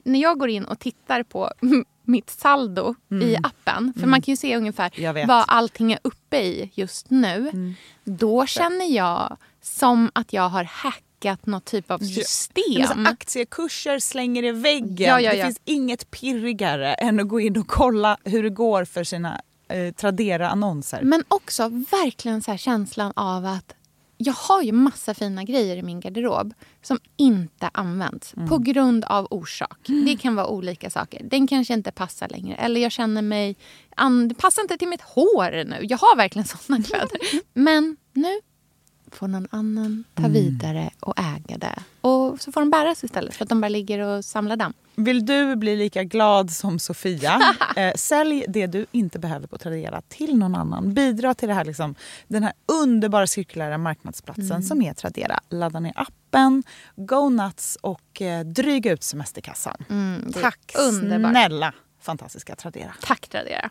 När 0.04 0.20
jag 0.20 0.38
går 0.38 0.48
in 0.48 0.64
och 0.64 0.78
tittar 0.78 1.22
på 1.22 1.50
mitt 2.02 2.30
saldo 2.30 2.94
i 3.22 3.36
appen, 3.36 3.92
för 4.00 4.06
man 4.06 4.22
kan 4.22 4.32
ju 4.32 4.36
se 4.36 4.56
ungefär 4.56 4.90
Mm. 4.98 5.26
Vad 5.26 5.44
allting 5.48 5.92
är 5.92 5.98
uppe 6.02 6.36
i 6.36 6.70
just 6.74 7.10
nu. 7.10 7.34
Mm. 7.52 7.74
Då 8.04 8.46
känner 8.46 8.86
jag 8.86 9.36
som 9.62 10.10
att 10.14 10.32
jag 10.32 10.48
har 10.48 10.64
hackat 10.64 11.46
något 11.46 11.64
typ 11.64 11.90
av 11.90 11.98
system. 11.98 13.06
aktiekurser 13.06 13.98
slänger 13.98 14.42
i 14.42 14.50
väggen. 14.52 15.08
Ja, 15.08 15.20
ja, 15.20 15.30
Det 15.30 15.36
ja. 15.36 15.44
finns 15.44 15.60
inget 15.64 16.10
pirrigare 16.10 16.94
än 16.94 17.20
att 17.20 17.28
gå 17.28 17.40
in 17.40 17.56
och 17.56 17.66
kolla 17.68 18.16
hur 18.24 18.42
det 18.42 18.50
går 18.50 18.84
för 18.84 19.04
sina 19.04 19.40
eh, 19.68 19.92
Tradera-annonser. 19.94 21.02
Men 21.02 21.24
också 21.28 21.68
verkligen 21.68 22.42
så 22.42 22.50
här 22.50 22.58
känslan 22.58 23.12
av 23.16 23.46
att 23.46 23.74
jag 24.16 24.32
har 24.32 24.62
ju 24.62 24.72
massa 24.72 25.14
fina 25.14 25.44
grejer 25.44 25.76
i 25.76 25.82
min 25.82 26.00
garderob 26.00 26.54
som 26.82 26.98
inte 27.16 27.70
används 27.72 28.34
Mm. 28.34 28.48
på 28.48 28.58
grund 28.58 29.04
av 29.04 29.26
orsak. 29.30 29.78
Det 30.06 30.16
kan 30.16 30.34
vara 30.36 30.46
olika 30.46 30.90
saker. 30.90 31.20
Den 31.24 31.46
kanske 31.46 31.74
inte 31.74 31.92
passar 31.92 32.28
längre. 32.28 32.56
Eller 32.56 32.80
jag 32.80 32.92
känner 32.92 33.22
mig... 33.22 33.56
Det 34.28 34.34
passar 34.34 34.62
inte 34.62 34.76
till 34.76 34.88
mitt 34.88 35.00
hår 35.02 35.64
nu. 35.64 35.78
Jag 35.82 35.98
har 35.98 36.16
verkligen 36.16 36.46
såna 36.48 36.82
kläder. 36.82 37.18
Men 37.52 37.96
nu 38.12 38.40
får 39.16 39.28
någon 39.28 39.48
annan 39.50 40.04
ta 40.14 40.28
vidare 40.28 40.90
och 41.00 41.14
äga 41.18 41.58
det. 41.58 41.82
Och 42.00 42.40
så 42.40 42.52
får 42.52 42.60
de 42.60 42.70
bäras 42.70 43.04
istället 43.04 43.34
för 43.34 43.44
att 43.44 43.48
de 43.48 43.60
bara 43.60 43.68
ligger 43.68 43.98
och 43.98 44.24
samlar 44.24 44.56
damm. 44.56 44.72
Vill 44.96 45.26
du 45.26 45.56
bli 45.56 45.76
lika 45.76 46.04
glad 46.04 46.50
som 46.50 46.78
Sofia? 46.78 47.40
eh, 47.76 47.94
sälj 47.94 48.44
det 48.48 48.66
du 48.66 48.86
inte 48.92 49.18
behöver 49.18 49.46
på 49.46 49.58
Tradera 49.58 50.02
till 50.08 50.36
någon 50.36 50.54
annan. 50.54 50.94
Bidra 50.94 51.34
till 51.34 51.48
det 51.48 51.54
här, 51.54 51.64
liksom, 51.64 51.94
den 52.28 52.42
här 52.42 52.52
underbara 52.82 53.26
cirkulära 53.26 53.78
marknadsplatsen 53.78 54.62
som 54.62 54.82
är 54.82 54.94
Tradera. 54.94 55.40
Ladda 55.50 55.80
ner 55.80 55.92
appen, 55.96 56.62
go 56.96 57.28
nuts 57.28 57.78
och 57.80 58.22
eh, 58.22 58.44
dryga 58.44 58.92
ut 58.92 59.02
semesterkassan. 59.02 59.84
är 59.88 60.32
Tack 60.40 60.74
underbart. 60.78 61.30
snälla 61.32 61.72
fantastiska 62.00 62.56
Tradera. 62.56 62.94
Tack 63.00 63.28
Tradera. 63.28 63.70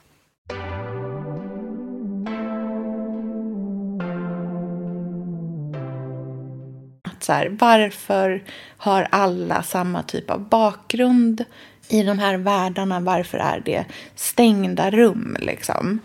Att 7.23 7.27
så 7.27 7.33
här, 7.33 7.57
varför 7.59 8.43
har 8.77 9.07
alla 9.12 9.63
samma 9.63 10.03
typ 10.03 10.29
av 10.29 10.49
bakgrund 10.49 11.45
i 11.89 12.03
de 12.03 12.19
här 12.19 12.38
världarna? 12.38 12.99
Varför 12.99 13.38
är 13.38 13.62
det 13.65 13.86
stängda 14.15 14.91
rum? 14.91 15.38
Liksom? 15.39 15.99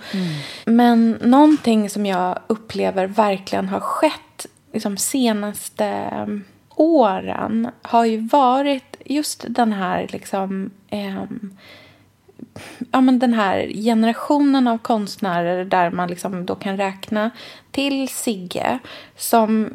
Men 0.64 1.18
någonting 1.20 1.90
som 1.90 2.06
jag 2.06 2.38
upplever 2.46 3.06
verkligen 3.06 3.68
har 3.68 3.80
skett 3.80 4.46
liksom, 4.72 4.96
senaste 4.96 6.10
åren 6.74 7.70
har 7.82 8.04
ju 8.04 8.28
varit 8.28 8.96
just 9.04 9.44
den 9.48 9.72
här 9.72 10.06
liksom, 10.12 10.70
ehm, 10.90 11.56
ja, 12.92 13.00
men 13.00 13.18
den 13.18 13.34
här 13.34 13.66
generationen 13.66 14.68
av 14.68 14.78
konstnärer 14.78 15.64
där 15.64 15.90
man 15.90 16.08
liksom 16.08 16.46
då 16.46 16.54
kan 16.54 16.76
räkna 16.76 17.30
till 17.70 18.08
Sigge 18.08 18.78
som, 19.16 19.70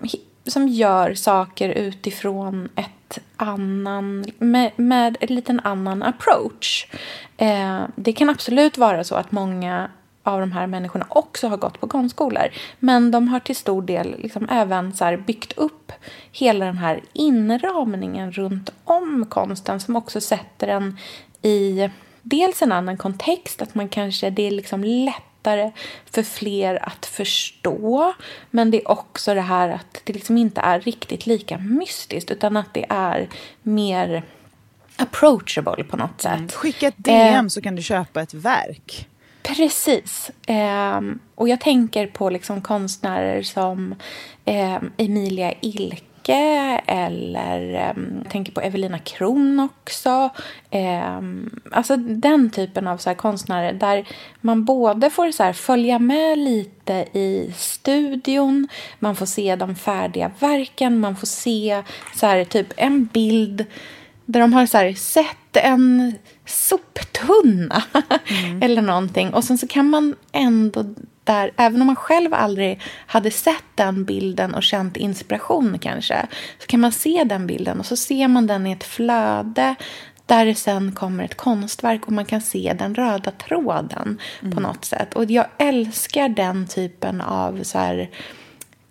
som 0.46 0.68
gör 0.68 1.14
saker 1.14 1.70
utifrån 1.70 2.70
ett 2.76 3.20
annan, 3.38 4.26
med, 4.40 4.72
med 4.76 5.18
en 5.20 5.36
liten 5.36 5.60
annan 5.60 6.04
approach. 6.04 6.88
Eh, 7.38 7.82
det 7.96 8.14
kan 8.14 8.30
absolut 8.30 8.78
vara 8.78 9.04
så 9.04 9.16
att 9.16 9.32
många 9.32 9.90
av 10.24 10.40
de 10.40 10.52
här 10.52 10.68
människorna 10.68 11.06
också 11.10 11.48
har 11.48 11.58
gått 11.58 11.80
på 11.80 11.88
konstskolor. 11.88 12.48
Men 12.80 13.12
de 13.12 13.28
har 13.28 13.40
till 13.40 13.56
stor 13.56 13.82
del 13.82 14.16
liksom 14.20 14.50
även 14.50 14.94
så 14.94 15.06
här 15.06 15.18
byggt 15.18 15.54
upp 15.58 15.92
hela 16.32 16.66
den 16.66 16.78
här 16.78 17.02
inramningen 17.14 18.32
runt 18.32 18.74
om 18.84 19.26
konsten 19.30 19.80
som 19.80 19.96
också 19.96 20.22
sätter 20.22 20.68
den 20.68 20.98
i 21.42 21.90
dels 22.22 22.62
en 22.62 22.72
annan 22.72 22.98
kontext, 22.98 23.62
att 23.62 23.76
man 23.76 23.90
kanske, 23.90 24.30
det 24.30 24.48
är 24.48 24.52
liksom 24.52 24.84
lättare 25.44 25.72
för 26.12 26.24
fler 26.24 26.88
att 26.88 27.06
förstå. 27.06 28.14
Men 28.52 28.72
det 28.72 28.78
är 28.82 28.92
också 28.92 29.34
det 29.34 29.42
här 29.42 29.70
att 29.70 30.02
det 30.04 30.14
liksom 30.14 30.38
inte 30.38 30.62
är 30.62 30.80
riktigt 30.80 31.26
lika 31.26 31.58
mystiskt 31.58 32.32
utan 32.32 32.58
att 32.58 32.74
det 32.74 32.86
är 32.90 33.30
mer 33.64 34.24
approachable 34.98 35.84
på 35.84 35.98
något 35.98 36.22
sätt. 36.22 36.54
Skicka 36.54 36.88
ett 36.88 36.96
DM 36.98 37.46
Eh, 37.46 37.48
så 37.48 37.62
kan 37.62 37.76
du 37.76 37.82
köpa 37.82 38.22
ett 38.22 38.34
verk. 38.34 39.08
Precis. 39.44 40.32
Ehm, 40.48 41.20
och 41.36 41.50
jag 41.50 41.60
tänker 41.60 42.08
på 42.08 42.30
liksom 42.30 42.62
konstnärer 42.62 43.42
som 43.44 43.96
ehm, 44.46 44.92
Emilia 44.98 45.54
Ilke 46.24 46.82
eller 46.88 47.92
um, 47.96 48.20
jag 48.24 48.32
tänker 48.32 48.52
på 48.52 48.62
Evelina 48.62 49.00
Kron 49.00 49.60
också. 49.60 50.30
Um, 50.72 51.62
alltså 51.72 51.98
den 51.98 52.50
typen 52.50 52.88
av 52.88 52.98
så 52.98 53.10
här 53.10 53.16
konstnärer 53.16 53.74
där 53.74 54.08
man 54.42 54.66
både 54.66 55.10
får 55.10 55.32
så 55.32 55.44
här 55.44 55.54
följa 55.54 56.00
med 56.00 56.38
lite 56.38 56.94
i 57.14 57.54
studion, 57.56 58.68
man 59.00 59.16
får 59.16 59.26
se 59.26 59.56
de 59.56 59.76
färdiga 59.76 60.32
verken, 60.40 61.00
man 61.00 61.16
får 61.16 61.28
se 61.28 61.84
så 62.16 62.26
här, 62.26 62.44
typ 62.46 62.74
en 62.78 63.06
bild 63.06 63.66
där 64.26 64.40
de 64.40 64.54
har 64.54 64.66
så 64.66 64.78
här, 64.78 64.94
sett 64.94 65.58
en 65.58 66.14
soptunna 66.46 67.84
eller 68.62 68.82
någonting. 68.82 69.34
Och 69.34 69.44
sen 69.44 69.58
så 69.58 69.68
kan 69.68 69.90
man 69.90 70.16
ändå 70.32 70.86
där, 71.24 71.52
även 71.58 71.82
om 71.82 71.88
man 71.88 71.96
själv 71.96 72.34
aldrig 72.34 72.82
hade 73.08 73.32
sett 73.32 73.64
den 73.76 74.06
bilden 74.06 74.54
och 74.54 74.64
känt 74.64 74.98
inspiration 74.98 75.80
kanske, 75.80 76.28
så 76.60 76.68
kan 76.68 76.80
man 76.80 76.92
se 76.92 77.24
den 77.24 77.48
bilden 77.48 77.80
och 77.80 77.86
så 77.86 77.96
ser 77.96 78.28
man 78.28 78.48
den 78.48 78.68
i 78.68 78.72
ett 78.72 78.84
flöde 78.84 79.76
där 80.26 80.46
det 80.46 80.56
sen 80.56 80.92
kommer 80.92 81.24
ett 81.24 81.38
konstverk 81.38 82.06
och 82.06 82.12
man 82.12 82.26
kan 82.26 82.42
se 82.42 82.76
den 82.80 82.96
röda 82.96 83.32
tråden 83.32 84.20
på 84.54 84.60
något 84.60 84.86
sätt. 84.86 85.14
Och 85.14 85.32
jag 85.32 85.46
älskar 85.58 86.30
den 86.30 86.68
typen 86.68 87.22
av 87.22 87.64
så 87.64 87.78
här 87.78 88.10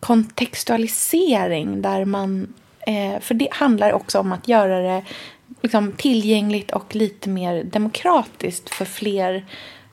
kontextualisering 0.00 1.82
där 1.82 2.04
man... 2.04 2.54
Eh, 2.86 3.20
för 3.20 3.34
det 3.34 3.48
handlar 3.52 3.92
också 3.92 4.18
om 4.18 4.32
att 4.32 4.48
göra 4.48 4.80
det 4.80 5.02
liksom, 5.62 5.92
tillgängligt 5.92 6.70
och 6.70 6.94
lite 6.94 7.28
mer 7.28 7.64
demokratiskt 7.64 8.70
för 8.70 8.84
fler 8.84 9.44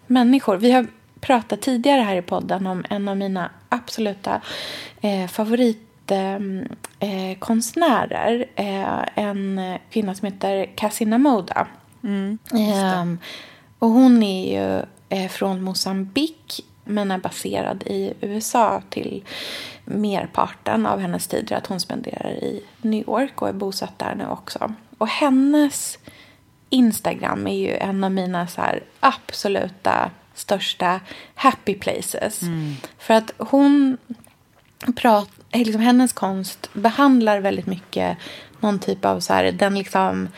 människor. 0.07 0.57
Vi 0.57 0.71
har 0.71 0.87
pratat 1.19 1.61
tidigare 1.61 2.01
här 2.01 2.15
i 2.15 2.21
podden 2.21 2.67
om 2.67 2.85
en 2.89 3.07
av 3.07 3.17
mina 3.17 3.51
absoluta 3.69 4.41
eh, 5.01 5.27
favoritkonstnärer. 5.27 6.77
Eh, 6.99 7.37
konstnärer. 7.39 8.45
eh, 8.55 8.99
en 9.15 9.77
kvinna 9.89 10.15
som 10.15 10.25
heter 10.25 10.65
Cassina 10.75 11.17
Moda. 11.17 11.67
Ehm, 12.53 13.19
och 13.79 13.89
hon 13.89 14.23
är 14.23 14.53
ju 14.53 14.85
eh, 15.09 15.29
från 15.29 15.61
Mosambik 15.61 16.65
men 16.89 17.11
är 17.11 17.17
baserad 17.17 17.83
i 17.83 18.13
USA 18.21 18.81
till 18.89 19.23
merparten 19.85 20.85
av 20.85 20.99
hennes 20.99 21.27
tider. 21.27 21.55
Att 21.55 21.67
hon 21.67 21.79
spenderar 21.79 22.29
i 22.29 22.63
New 22.81 23.03
York 23.07 23.41
och 23.41 23.49
är 23.49 23.53
bosatt 23.53 23.99
där 23.99 24.15
nu 24.15 24.27
också. 24.27 24.73
Och 24.97 25.07
hennes 25.07 25.97
Instagram 26.69 27.47
är 27.47 27.57
ju 27.57 27.75
en 27.75 28.03
av 28.03 28.11
mina 28.11 28.47
så 28.47 28.61
absoluta 28.99 30.11
största 30.33 30.99
happy 31.35 31.75
places. 31.75 32.41
För 32.97 33.13
att 33.13 33.31
hon 33.37 33.97
prat, 34.95 35.29
eh, 35.51 35.65
liksom 35.65 35.81
hennes 35.81 36.13
konst 36.13 36.69
behandlar 36.73 37.39
väldigt 37.39 37.65
mycket 37.65 38.17
någon 38.59 38.79
typ 38.79 39.05
av 39.05 39.19
så 39.19 39.33
här, 39.33 39.51
den 39.51 39.77
liksom 39.77 40.29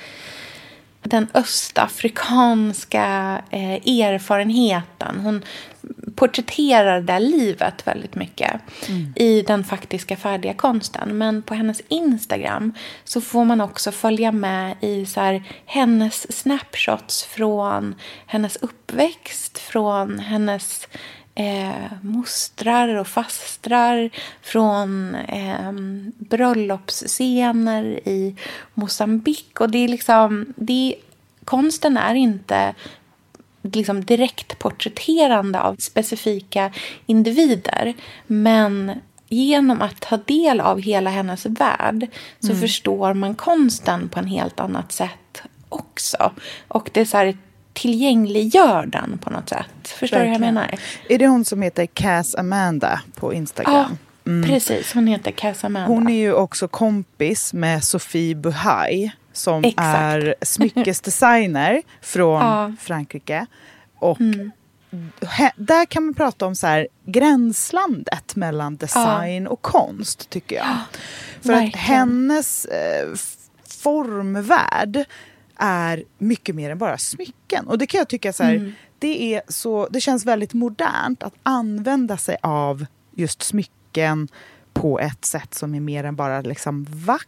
den 1.03 1.27
östafrikanska 1.33 3.41
eh, 3.49 4.01
erfarenheten. 4.01 5.19
Hon 5.19 5.43
porträtterar 6.15 7.02
det 7.02 7.19
livet 7.19 7.88
väldigt 7.88 8.15
mycket 8.15 8.62
i 9.15 9.41
den 9.41 9.63
faktiska 9.63 10.17
färdiga 10.17 10.54
konsten. 10.54 11.17
Men 11.17 11.41
på 11.41 11.54
hennes 11.54 11.82
Instagram 11.88 12.74
så 13.04 13.21
får 13.21 13.45
man 13.45 13.62
också 13.62 13.91
följa 13.91 14.32
med 14.32 14.76
i 14.82 15.06
så 15.06 15.19
här, 15.19 15.43
hennes 15.65 16.39
snapshots 16.39 17.24
från 17.24 17.95
hennes 18.26 18.56
uppväxt, 18.56 19.58
från 19.58 20.19
hennes 20.19 20.88
eh, 21.36 21.91
mostrar 22.02 22.95
och 22.95 23.08
fastrar 23.08 24.10
från 24.41 25.15
eh, 25.15 25.71
bröllopsscener 26.17 27.84
i 28.08 28.36
Mosambik. 28.74 29.62
Och 29.62 29.69
det 29.69 29.78
är 29.78 29.88
liksom, 29.88 30.54
det, 30.56 30.95
konsten 31.45 31.97
är 31.97 32.15
inte 32.15 32.74
liksom 33.62 34.06
direkt 34.06 34.60
porträtterande 34.60 35.62
av 35.62 35.76
specifika 35.76 36.71
individer. 37.06 37.93
Men 38.28 38.91
genom 39.30 39.82
att 39.82 40.00
ta 40.00 40.17
del 40.17 40.60
av 40.62 40.82
hela 40.82 41.10
hennes 41.10 41.45
värld 41.45 42.08
så 42.39 42.56
förstår 42.56 43.13
man 43.13 43.36
konsten 43.36 44.10
på 44.10 44.19
en 44.19 44.28
helt 44.28 44.60
annat 44.60 44.91
sätt 44.91 45.41
också. 45.69 46.32
Och 46.67 46.89
det 46.93 47.02
är 47.02 47.06
så 47.06 47.17
här 47.17 47.38
tillgängliggör 47.74 48.86
den 48.86 49.17
på 49.17 49.30
något 49.30 49.50
sätt. 49.50 49.88
Förstår 49.88 50.17
du 50.17 50.26
vad 50.26 50.34
jag 50.34 50.41
menar? 50.41 50.76
Är 51.10 51.19
det 51.19 51.28
hon 51.28 51.45
som 51.45 51.62
heter 51.62 51.86
Cass 51.86 52.36
Amanda 52.36 53.02
på 53.15 53.34
Instagram? 53.34 53.97
Ja, 54.24 54.47
precis. 54.47 54.93
Hon 54.93 55.08
heter 55.08 55.32
Cass 55.32 55.63
Amanda. 55.63 55.88
Hon 55.88 56.10
är 56.10 56.19
ju 56.19 56.34
också 56.34 56.67
kompis 56.67 57.54
med 57.54 57.84
Sofie 57.84 58.36
Buhaj 58.36 59.15
som 59.33 59.63
Exakt. 59.63 59.87
är 59.87 60.35
smyckesdesigner 60.41 61.81
från 62.01 62.41
Ja. 62.41 62.63
Mm. 62.63 62.77
Frankrike. 62.77 63.45
Och 63.99 64.17
he, 65.27 65.51
där 65.55 65.85
kan 65.85 66.03
man 66.05 66.13
prata 66.13 66.45
om 66.45 66.55
så 66.55 66.67
här, 66.67 66.87
gränslandet 67.05 68.35
mellan 68.35 68.75
design 68.77 69.47
och 69.47 69.61
konst, 69.61 70.29
tycker 70.29 70.55
jag. 70.55 70.65
För 71.41 71.53
att 71.53 71.59
verkligen. 71.59 71.79
hennes 71.79 72.65
eh, 72.65 73.09
formvärld 73.81 75.05
är 75.55 76.03
mycket 76.17 76.55
mer 76.55 76.69
än 76.69 76.77
bara 76.77 76.97
smycken. 76.97 77.67
Och 77.67 77.77
det 77.77 77.87
kan 77.87 77.97
jag 77.97 78.07
tycka 78.07 78.33
så 78.33 78.43
här, 78.43 78.55
Mm. 78.55 78.73
det, 78.99 79.35
är 79.35 79.41
så, 79.47 79.87
det 79.87 80.01
känns 80.01 80.25
väldigt 80.25 80.53
modernt 80.53 81.23
att 81.23 81.33
använda 81.43 82.17
sig 82.17 82.37
av 82.41 82.85
just 83.15 83.41
smycken 83.43 84.27
på 84.73 84.99
ett 84.99 85.25
sätt 85.25 85.53
som 85.53 85.75
är 85.75 85.79
mer 85.79 86.03
än 86.03 86.15
bara 86.15 86.41
liksom 86.41 86.85
vackert 86.89 87.27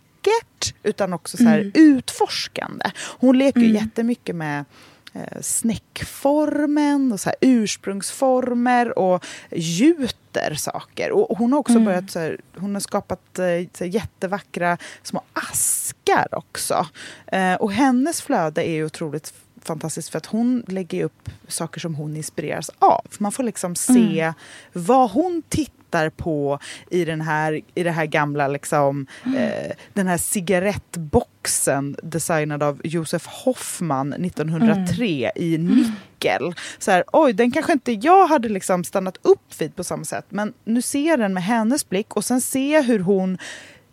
utan 0.84 1.14
också 1.14 1.38
så 1.38 1.44
här 1.44 1.60
Mm. 1.60 1.72
utforskande. 1.76 2.86
Hon 3.20 3.38
leker 3.38 3.60
ju 3.60 3.74
jättemycket 3.74 4.36
med 4.36 4.66
eh, 5.14 5.42
snäckformen 5.42 7.12
och 7.12 7.20
så 7.20 7.30
här 7.30 7.36
ursprungsformer 7.42 9.00
och 9.00 9.26
gjuter 9.52 10.54
saker. 10.56 11.12
Och 11.12 11.38
hon 11.38 11.54
har 11.54 11.60
också 11.60 11.74
Mm. 11.74 11.86
börjat 11.86 12.12
så 12.12 12.20
här, 12.20 12.40
hon 12.56 12.74
har 12.76 12.80
skapat 12.82 13.40
eh, 13.40 13.46
så 13.74 13.84
här, 13.84 13.86
jättevackra 13.92 14.78
små 15.04 15.22
askar 15.34 16.28
också. 16.32 16.88
Eh, 17.28 17.54
och 17.54 17.72
hennes 17.72 18.22
flöde 18.22 18.68
är 18.70 18.72
ju 18.74 18.86
otroligt 18.86 19.34
fantastiskt 19.62 20.10
för 20.10 20.18
att 20.18 20.26
hon 20.26 20.64
lägger 20.68 21.04
upp 21.04 21.30
saker 21.48 21.80
som 21.80 21.96
hon 21.96 22.18
inspireras 22.18 22.70
av. 22.80 23.06
Man 23.20 23.32
får 23.32 23.44
liksom 23.44 23.76
se 23.76 24.34
vad 24.74 25.12
hon 25.12 25.42
tittar 25.50 25.74
på 26.10 26.60
i, 26.90 27.06
den 27.06 27.22
här, 27.22 27.62
i 27.76 27.84
det 27.84 27.92
här 27.92 28.06
gamla, 28.06 28.48
liksom, 28.48 29.08
eh, 29.38 29.72
den 29.94 30.08
här 30.08 30.18
cigarettboxen 30.18 31.96
designad 32.04 32.64
av 32.64 32.82
Josef 32.84 33.26
Hoffman 33.28 34.14
1903 34.14 35.32
i 35.36 35.58
nickel. 35.58 36.54
Så 36.78 36.92
här, 36.92 37.04
oj, 37.12 37.34
den 37.34 37.52
kanske 37.52 37.74
inte 37.74 37.92
jag 37.92 38.28
hade 38.28 38.50
liksom 38.50 38.84
stannat 38.84 39.18
upp 39.22 39.62
vid 39.62 39.76
på 39.76 39.84
samma 39.84 40.04
sätt, 40.04 40.26
men 40.30 40.54
nu 40.64 40.82
ser 40.82 41.08
jag 41.08 41.20
den 41.20 41.34
med 41.34 41.44
hennes 41.44 41.90
blick 41.90 42.16
och 42.16 42.26
sen 42.26 42.42
ser 42.42 42.74
jag 42.74 42.84
hur 42.84 43.00
hon 43.00 43.38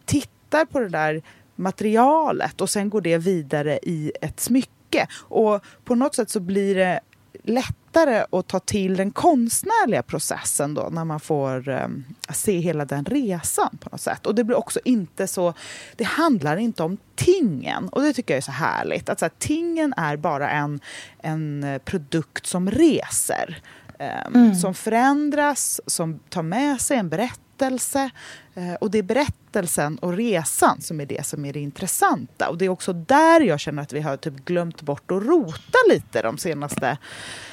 tittar 0.05 0.65
på 0.65 0.81
det 0.81 0.89
där 0.89 1.23
materialet 1.57 2.61
och 2.61 2.71
sen 2.71 2.91
går 2.91 3.01
det 3.01 3.19
vidare 3.19 3.79
i 3.83 4.13
ett 4.21 4.41
smycke. 4.41 5.07
Och 5.15 5.65
på 5.85 5.95
något 5.95 6.15
sätt 6.15 6.31
så 6.31 6.41
blir 6.41 6.75
det 6.75 7.01
lättare 7.45 8.25
att 8.33 8.47
ta 8.47 8.61
till 8.61 8.97
den 8.97 9.11
konstnärliga 9.11 10.03
processen 10.03 10.75
då 10.75 10.89
när 10.93 11.05
man 11.05 11.21
får 11.21 11.69
um, 11.69 12.05
se 12.33 12.59
hela 12.59 12.85
den 12.85 13.05
resan 13.05 13.79
på 13.81 13.89
något 13.93 14.01
sätt. 14.01 14.27
Och 14.27 14.35
det 14.35 14.45
blir 14.45 14.57
också 14.59 14.81
inte 14.85 15.27
så, 15.27 15.55
det 15.97 16.05
handlar 16.05 16.57
inte 16.57 16.83
om 16.83 16.97
tingen 17.15 17.89
och 17.89 18.03
det 18.03 18.13
tycker 18.13 18.35
jag 18.35 18.39
är 18.39 18.43
så 18.43 18.53
härligt. 18.53 19.09
Att 19.09 19.19
så 19.19 19.25
här, 19.25 19.33
tingen 19.39 19.95
är 19.97 20.17
bara 20.17 20.51
en, 20.51 20.81
en 21.23 21.81
produkt 21.85 22.47
som 22.47 22.71
reser. 22.71 23.63
ehm, 23.99 24.55
Som 24.55 24.75
förändras, 24.75 25.81
som 25.87 26.19
tar 26.29 26.43
med 26.43 26.81
sig 26.81 26.97
en 26.97 27.09
berättelse. 27.09 27.41
Eh, 27.67 28.75
och 28.81 28.91
det 28.91 28.99
är 28.99 29.03
berättelsen 29.03 29.99
och 29.99 30.13
resan 30.13 30.81
som 30.81 31.01
är 31.01 31.07
det 31.07 31.27
som 31.27 31.45
är 31.45 31.53
det 31.53 31.61
intressanta. 31.61 32.49
Och 32.49 32.59
det 32.59 32.65
är 32.65 32.69
också 32.69 32.93
där 32.93 33.41
jag 33.41 33.61
känner 33.61 33.83
att 33.83 33.93
vi 33.93 34.01
har 34.01 34.17
typ 34.17 34.45
glömt 34.45 34.83
bort 34.83 35.11
att 35.11 35.23
rota 35.23 35.79
lite 35.91 36.23
de 36.23 36.39
senaste 36.39 36.99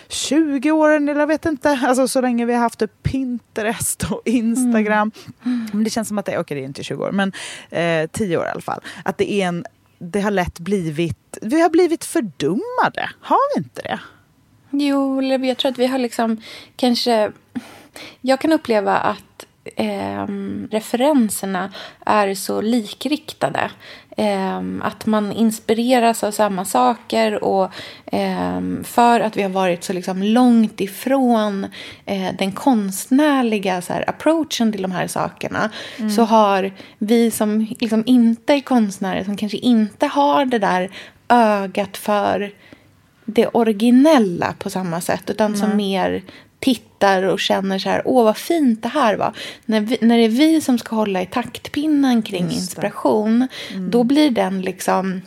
20 0.08 0.72
åren, 0.72 1.10
eller 1.10 1.20
jag 1.20 1.28
vet 1.28 1.46
inte. 1.46 1.80
Alltså 1.84 2.08
så 2.08 2.22
länge 2.22 2.46
vi 2.46 2.54
har 2.54 2.62
haft 2.62 2.80
typ 2.80 3.04
Pinterest 3.04 4.04
och 4.12 4.22
Instagram. 4.26 5.12
Men 5.72 5.84
det 5.84 5.90
känns 5.90 6.08
som 6.08 6.18
att 6.18 6.26
det, 6.26 6.40
okej 6.40 6.56
det 6.56 6.64
är 6.64 6.66
inte 6.66 6.84
20 6.84 7.04
år, 7.04 7.12
men 7.12 7.32
eh, 7.70 8.10
10 8.12 8.38
år 8.38 8.46
i 8.46 8.50
alla 8.50 8.62
fall. 8.62 8.82
Att 9.06 9.18
det 9.18 9.32
är 9.32 9.48
en, 9.48 9.66
det 10.00 10.22
har 10.22 10.32
lätt 10.32 10.60
blivit, 10.60 11.38
vi 11.42 11.62
har 11.62 11.70
blivit 11.70 12.06
fördummade. 12.06 13.10
Har 13.22 13.56
vi 13.56 13.64
inte 13.64 13.82
det? 13.82 14.00
Jo, 14.70 15.22
jag 15.22 15.58
tror 15.58 15.72
att 15.72 15.80
vi 15.80 15.88
har 15.88 15.98
liksom 15.98 16.42
kanske... 16.76 17.32
Jag 18.22 18.42
kan 18.42 18.52
uppleva 18.52 18.98
att 18.98 19.47
ehm, 19.76 20.68
referenserna 20.72 21.74
är 22.06 22.36
så 22.36 22.62
likriktade. 22.62 23.72
Ehm, 24.18 24.82
att 24.86 25.06
man 25.06 25.32
inspireras 25.32 26.24
av 26.24 26.32
samma 26.32 26.66
saker 26.66 27.44
och 27.44 27.72
ehm, 28.06 28.84
för 28.84 29.20
att 29.20 29.38
vi 29.38 29.42
har 29.42 29.50
varit 29.50 29.84
så 29.84 29.94
liksom 29.94 30.24
långt 30.24 30.82
ifrån 30.82 31.68
eh, 32.06 32.32
den 32.38 32.52
konstnärliga 32.52 33.82
så 33.82 33.94
här, 33.94 34.10
approachen 34.10 34.72
till 34.72 34.82
de 34.82 34.92
här 34.92 35.08
sakerna 35.08 35.70
så 36.16 36.24
har 36.24 36.72
vi 36.98 37.32
som 37.32 37.68
liksom 37.80 38.04
inte 38.06 38.54
är 38.54 38.62
konstnärer, 38.62 39.24
som 39.24 39.38
kanske 39.38 39.58
inte 39.58 40.08
har 40.08 40.46
det 40.46 40.60
där 40.60 40.90
ögat 41.30 41.98
för 41.98 42.52
det 43.26 43.48
originella 43.48 44.54
på 44.60 44.70
samma 44.70 45.02
sätt 45.02 45.30
utan 45.30 45.58
som 45.58 45.78
mer 45.78 46.24
tittar 46.60 47.24
och 47.24 47.40
känner 47.40 47.80
så 47.80 47.90
här, 47.90 48.02
åh 48.06 48.24
vad 48.24 48.38
fint 48.38 48.84
det 48.84 48.90
här 48.90 49.16
var. 49.16 49.34
När, 49.66 49.82
vi, 49.82 49.98
när 50.02 50.18
det 50.18 50.24
är 50.24 50.30
vi 50.30 50.62
som 50.62 50.78
ska 50.78 50.96
hålla 50.96 51.22
i 51.22 51.26
taktpinnen 51.26 52.22
kring 52.22 52.52
inspiration, 52.52 53.48
då 53.92 54.04
blir 54.04 54.32
den 54.32 54.62
liksom 54.62 55.22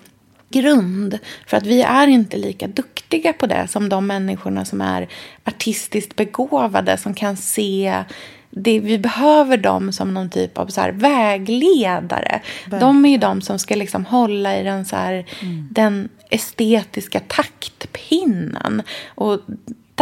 grund. 0.51 1.19
För 1.47 1.57
att 1.57 1.67
vi 1.67 1.83
är 1.83 2.07
inte 2.07 2.37
lika 2.37 2.67
duktiga 2.67 3.33
på 3.33 3.47
det 3.47 3.69
som 3.69 3.89
de 3.89 4.07
människorna 4.07 4.65
som 4.65 4.81
är 4.81 5.09
artistiskt 5.45 6.17
begåvade, 6.17 6.97
som 6.97 7.15
kan 7.15 7.37
se 7.37 8.05
det, 8.51 8.81
vi 8.81 8.99
behöver 8.99 9.57
dem 9.57 9.93
som 9.93 10.15
någon 10.15 10.31
typ 10.31 10.59
av 10.59 10.67
så 10.67 10.91
vägledare. 10.93 12.41
De 12.81 13.05
är 13.05 13.11
ju 13.11 13.19
de 13.19 13.41
som 13.41 13.59
ska 13.59 13.75
liksom 13.75 14.05
hålla 14.05 14.59
i 14.59 14.63
den, 14.63 14.85
så 14.85 14.97
här, 14.97 15.27
den 15.71 16.09
estetiska 16.31 17.21
taktpinnen. 17.21 18.83
Och 19.09 19.41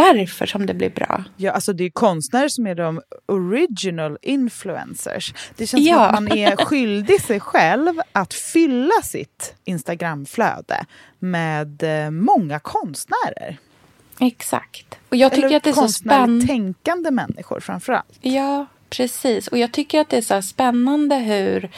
därför 0.03 0.45
som 0.45 0.65
det 0.65 0.73
blir 0.73 0.89
bra. 0.89 1.23
Ja, 1.37 1.51
alltså 1.51 1.73
det 1.73 1.83
är 1.83 1.89
konstnärer 1.89 2.47
som 2.47 2.67
är 2.67 2.75
de 2.75 3.01
original 3.25 4.17
influencers. 4.21 5.33
Det 5.55 5.67
känns 5.67 5.69
som 5.71 5.93
Ja. 5.93 6.05
att 6.05 6.13
man 6.13 6.31
är 6.31 6.55
skyldig 6.65 7.21
sig 7.21 7.39
själv 7.39 7.93
att 8.11 8.33
fylla 8.33 9.01
sitt 9.03 9.53
Instagramflöde 9.65 10.85
med 11.19 11.83
eh, 11.83 12.11
många 12.11 12.59
konstnärer. 12.59 13.57
Exakt. 14.19 14.95
Och 15.09 15.15
jag 15.15 15.31
tycker 15.31 15.45
Eller 15.47 15.57
att 15.57 15.63
det 15.63 15.69
är 15.69 15.73
så 15.73 15.87
spännande. 15.87 16.47
tänkande 16.47 17.11
människor 17.11 17.59
framför 17.59 17.93
allt. 17.93 18.17
Ja, 18.21 18.65
precis. 18.89 19.47
Och 19.47 19.57
jag 19.57 19.71
tycker 19.71 19.99
att 20.01 20.09
det 20.09 20.17
är 20.17 20.21
så 20.21 20.41
spännande 20.41 21.15
hur 21.15 21.69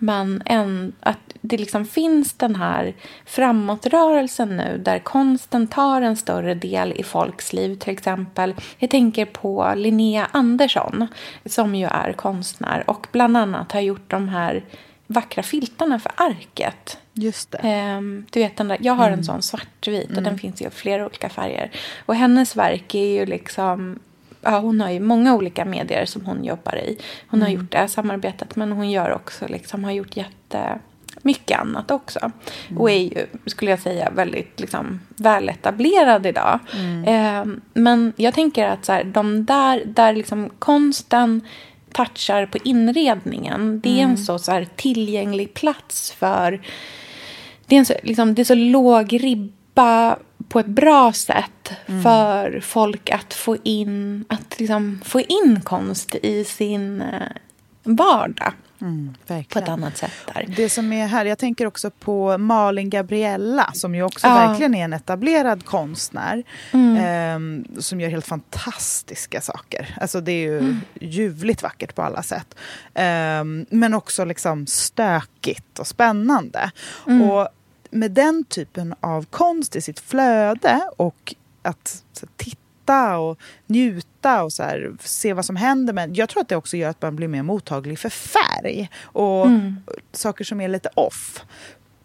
man 0.00 0.42
en, 0.44 0.92
att 1.00 1.18
det 1.40 1.56
liksom 1.56 1.84
finns 1.86 2.32
den 2.32 2.56
här 2.56 2.94
framåtrörelsen 3.26 4.56
nu 4.56 4.82
där 4.84 4.98
konsten 4.98 5.66
tar 5.66 6.02
en 6.02 6.16
större 6.16 6.54
del 6.54 6.92
i 6.96 7.02
folks 7.02 7.52
liv. 7.52 7.78
Till 7.78 7.92
exempel, 7.92 8.54
jag 8.78 8.90
tänker 8.90 9.24
på 9.24 9.72
Linnea 9.76 10.28
Andersson 10.30 11.06
som 11.46 11.74
ju 11.74 11.86
är 11.86 12.12
konstnär 12.12 12.84
och 12.86 13.06
bland 13.12 13.36
annat 13.36 13.72
har 13.72 13.80
gjort 13.80 14.10
de 14.10 14.28
här 14.28 14.64
vackra 15.06 15.42
filtarna 15.42 15.98
för 15.98 16.12
arket. 16.16 16.98
Just 17.12 17.50
det. 17.50 17.58
Ehm, 17.58 18.26
du 18.30 18.40
vet 18.40 18.56
den 18.56 18.68
där, 18.68 18.78
jag 18.80 18.92
har 18.92 19.10
en 19.10 19.24
sån 19.24 19.42
svartvit 19.42 20.16
och 20.16 20.22
den 20.22 20.38
finns 20.38 20.62
i 20.62 20.70
flera 20.70 21.06
olika 21.06 21.28
färger. 21.28 21.70
Och 22.06 22.14
hennes 22.14 22.56
verk 22.56 22.94
är 22.94 23.06
ju 23.06 23.26
liksom, 23.26 23.98
ja 24.40 24.58
hon 24.58 24.80
har 24.80 24.90
ju 24.90 25.00
många 25.00 25.34
olika 25.34 25.64
medier 25.64 26.04
som 26.04 26.26
hon 26.26 26.44
jobbar 26.44 26.76
i. 26.76 26.98
Hon 27.26 27.42
har 27.42 27.48
gjort 27.48 27.70
det 27.72 27.78
här 27.78 27.86
samarbetet 27.86 28.56
men 28.56 28.72
hon 28.72 28.90
gör 28.90 29.12
också 29.12 29.46
liksom, 29.48 29.84
har 29.84 29.92
gjort 29.92 30.16
jätte 30.16 30.78
mycket 31.22 31.60
annat 31.60 31.90
också. 31.90 32.32
Och 32.78 32.90
är 32.90 32.98
ju, 32.98 33.26
skulle 33.46 33.70
jag 33.70 33.80
säga, 33.80 34.10
väldigt 34.10 34.60
liksom, 34.60 35.00
väletablerad 35.16 36.26
idag. 36.26 36.58
Ehm, 37.06 37.60
men 37.74 38.12
jag 38.16 38.34
tänker 38.34 38.68
att 38.68 38.84
så 38.84 38.92
här, 38.92 39.04
de 39.04 39.44
där, 39.44 39.82
där 39.86 40.12
liksom 40.12 40.50
konsten 40.58 41.40
touchar 41.92 42.46
på 42.46 42.58
inredningen. 42.64 43.80
Det 43.80 44.00
är 44.00 44.04
en 44.04 44.18
så, 44.18 44.38
så 44.38 44.52
här, 44.52 44.68
tillgänglig 44.76 45.54
plats 45.54 46.12
för... 46.12 46.60
Det 47.66 47.76
är, 47.76 47.78
en 47.78 47.86
så, 47.86 47.94
liksom, 48.02 48.34
det 48.34 48.42
är 48.42 48.44
så 48.44 48.54
låg 48.54 49.12
ribba 49.24 50.16
på 50.48 50.60
ett 50.60 50.66
bra 50.66 51.12
sätt 51.12 51.72
för 52.02 52.60
folk 52.60 53.10
att 53.10 53.34
få 53.34 53.56
in, 53.62 54.24
att 54.28 54.58
liksom, 54.60 55.00
få 55.04 55.20
in 55.20 55.60
konst 55.64 56.14
i 56.14 56.44
sin 56.44 57.00
eh, 57.02 57.22
vardag 57.82 58.52
Mm, 58.82 59.14
på 59.48 59.58
ett 59.58 59.68
annat 59.68 59.96
sätt. 59.96 60.12
där. 60.34 60.44
Det 60.56 60.68
som 60.68 60.92
är 60.92 61.06
här, 61.06 61.24
jag 61.24 61.38
tänker 61.38 61.66
också 61.66 61.90
på 61.90 62.38
Malin 62.38 62.90
Gabriella 62.90 63.70
som 63.74 63.94
ju 63.94 64.02
också 64.02 64.26
Ja. 64.26 64.34
verkligen 64.34 64.74
är 64.74 64.84
en 64.84 64.92
etablerad 64.92 65.64
konstnär. 65.64 66.42
Mm. 66.72 66.96
ehm, 67.04 67.64
som 67.78 68.00
gör 68.00 68.08
helt 68.08 68.26
fantastiska 68.26 69.40
saker. 69.40 69.94
Alltså 70.00 70.20
det 70.20 70.32
är 70.32 70.40
ju 70.40 70.58
Mm. 70.58 70.80
ljuvligt 71.00 71.62
vackert 71.62 71.94
på 71.94 72.02
alla 72.02 72.22
sätt. 72.22 72.54
Ehm, 72.94 73.66
men 73.70 73.94
också 73.94 74.24
liksom 74.24 74.66
stökigt 74.66 75.78
och 75.78 75.86
spännande. 75.86 76.70
Mm. 77.06 77.30
Och 77.30 77.48
med 77.90 78.10
den 78.10 78.44
typen 78.44 78.94
av 79.00 79.24
konst 79.24 79.76
i 79.76 79.80
sitt 79.80 80.00
flöde 80.00 80.80
och 80.96 81.34
att 81.62 82.04
så, 82.12 82.26
titta 82.36 83.18
och 83.18 83.38
njuta 83.66 84.42
och 84.42 84.52
så 84.52 84.62
här, 84.62 84.92
se 85.00 85.32
vad 85.32 85.44
som 85.44 85.56
händer. 85.56 85.92
Men 85.92 86.14
jag 86.14 86.28
tror 86.28 86.40
att 86.40 86.48
det 86.48 86.56
också 86.56 86.76
gör 86.76 86.90
att 86.90 87.02
man 87.02 87.16
blir 87.16 87.28
mer 87.28 87.42
mottaglig 87.42 87.98
för 87.98 88.08
färg 88.08 88.90
och 89.02 89.46
mm. 89.46 89.76
saker 90.12 90.44
som 90.44 90.60
är 90.60 90.68
lite 90.68 90.88
off. 90.94 91.44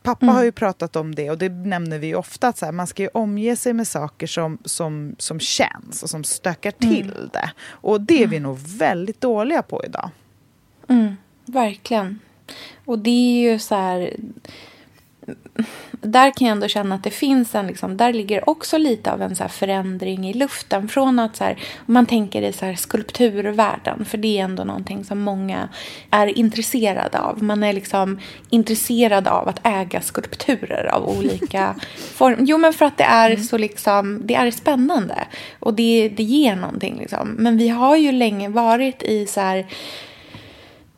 Pappa 0.03 0.25
mm. 0.25 0.35
har 0.35 0.43
ju 0.43 0.51
pratat 0.51 0.95
om 0.95 1.15
det 1.15 1.31
och 1.31 1.37
det 1.37 1.49
nämner 1.49 1.99
vi 1.99 2.07
ju 2.07 2.15
ofta 2.15 2.47
att 2.47 2.57
så 2.57 2.65
här, 2.65 2.71
man 2.71 2.87
ska 2.87 3.03
ju 3.03 3.09
omge 3.13 3.55
sig 3.55 3.73
med 3.73 3.87
saker 3.87 4.27
som, 4.27 4.57
som, 4.65 5.15
som 5.17 5.39
känns 5.39 6.03
och 6.03 6.09
som 6.09 6.23
stökar 6.23 6.73
mm. 6.79 6.95
till 6.95 7.11
mm. 7.11 7.29
det. 7.33 7.51
Och 7.67 8.01
det 8.01 8.23
är 8.23 8.27
vi 8.27 8.39
nog 8.39 8.57
väldigt 8.59 9.21
dåliga 9.21 9.61
på 9.61 9.83
idag. 9.85 10.09
Mm, 10.87 11.15
verkligen. 11.45 12.19
Och 12.85 12.99
det 12.99 13.09
är 13.09 13.51
ju 13.51 13.59
så 13.59 13.75
här 13.75 14.15
där 16.01 16.31
kan 16.31 16.47
jag 16.47 16.51
ändå 16.51 16.67
känna 16.67 16.95
att 16.95 17.03
det 17.03 17.11
finns 17.11 17.55
en, 17.55 17.67
liksom, 17.67 17.97
där 17.97 18.13
ligger 18.13 18.49
också 18.49 18.77
lite 18.77 19.11
av 19.11 19.21
en 19.21 19.35
så 19.35 19.47
förändring 19.47 20.29
i 20.29 20.33
luften. 20.33 20.87
Från 20.87 21.19
att 21.19 21.35
så 21.35 21.43
här, 21.43 21.59
man 21.85 22.05
tänker 22.05 22.41
i 22.41 22.53
så 22.53 22.65
här 22.65 22.75
skulpturvärlden, 22.75 24.05
för 24.05 24.17
det 24.17 24.39
är 24.39 24.43
ändå 24.43 24.63
någonting 24.63 25.03
som 25.03 25.19
många 25.19 25.69
är 26.09 26.27
intresserade 26.37 27.19
av. 27.19 27.43
Man 27.43 27.63
är 27.63 27.73
liksom 27.73 28.19
intresserad 28.49 29.27
av 29.27 29.47
att 29.47 29.59
äga 29.63 30.01
skulpturer 30.01 30.85
av 30.85 31.09
olika 31.17 31.75
former. 32.13 32.37
Jo, 32.39 32.57
men 32.57 32.73
för 32.73 32.85
att 32.85 32.97
det 32.97 33.03
är 33.03 33.31
mm. 33.31 33.43
så 33.43 33.57
liksom, 33.57 34.21
det 34.23 34.35
är 34.35 34.51
spännande 34.51 35.27
och 35.59 35.73
det, 35.73 36.09
det 36.09 36.23
ger 36.23 36.55
någonting. 36.55 36.97
Liksom. 36.99 37.29
Men 37.29 37.57
vi 37.57 37.69
har 37.69 37.95
ju 37.95 38.11
länge 38.11 38.49
varit 38.49 39.03
i 39.03 39.25
så 39.25 39.41
här, 39.41 39.65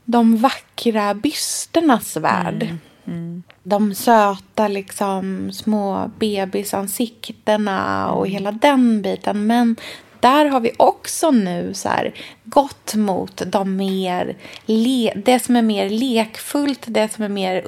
de 0.05 0.37
vackra 0.37 1.13
bysternas 1.13 2.17
värld. 2.17 2.63
Mm. 2.63 2.77
Mm 3.07 3.43
de 3.67 3.95
söta 3.95 4.67
liksom, 4.67 5.51
små 5.53 6.11
bebisansiktena 6.19 8.11
och 8.11 8.27
hela 8.27 8.51
den 8.51 9.01
biten. 9.01 9.47
Men 9.47 9.75
där 10.19 10.45
har 10.45 10.59
vi 10.59 10.71
också 10.77 11.31
nu 11.31 11.73
så 11.73 11.89
här, 11.89 12.13
gått 12.43 12.95
mot 12.95 13.41
de 13.45 13.75
mer 13.75 14.37
det 15.15 15.39
som 15.39 15.55
är 15.55 15.61
mer 15.61 15.89
lekfullt, 15.89 16.85
det 16.87 17.13
som 17.13 17.23
är 17.23 17.29
mer 17.29 17.63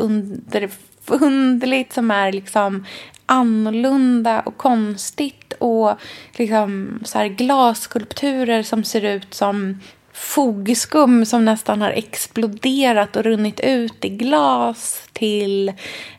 underligt, 1.07 1.93
som 1.93 2.11
är 2.11 2.31
liksom 2.31 2.85
annorlunda 3.25 4.39
och 4.39 4.57
konstigt 4.57 5.53
och 5.59 5.93
liksom 6.33 6.99
så 7.05 7.17
här 7.17 7.27
glasskulpturer 7.27 8.63
som 8.63 8.83
ser 8.83 9.05
ut 9.05 9.33
som 9.33 9.79
fogskum 10.19 11.25
som 11.25 11.45
nästan 11.45 11.81
har 11.81 11.91
exploderat 11.91 13.15
och 13.15 13.23
runnit 13.23 13.59
ut 13.59 14.05
i 14.05 14.09
glas 14.09 15.09
till... 15.13 15.73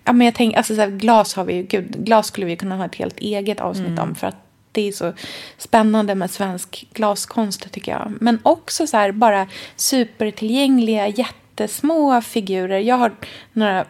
Ja, 0.05 0.13
men 0.13 0.25
jag 0.25 0.35
tänk, 0.35 0.57
alltså 0.57 0.75
så 0.75 0.81
här, 0.81 0.91
glas 0.91 1.35
har 1.35 1.45
vi 1.45 1.55
ju... 1.55 1.63
Gud, 1.63 2.05
glas 2.05 2.27
skulle 2.27 2.47
vi 2.47 2.57
kunna 2.57 2.77
ha 2.77 2.85
ett 2.85 2.95
helt 2.95 3.19
eget 3.19 3.61
avsnitt 3.61 3.89
mm. 3.89 4.03
om 4.09 4.15
för 4.15 4.27
att 4.27 4.37
det 4.73 4.89
är 4.89 4.93
så 4.93 5.13
spännande 5.59 6.15
med 6.15 6.31
svensk 6.31 6.89
glaskonst 6.93 7.73
tycker 7.73 7.93
jag. 7.93 8.13
Men 8.21 8.39
också 8.43 8.87
så 8.87 8.97
här, 8.97 9.13
bara 9.13 9.47
supertillgängliga 9.77 11.09
jättesmå 11.09 12.21
figurer. 12.23 12.79
Jag 12.79 12.97
har 12.97 13.13
några, 13.53 13.85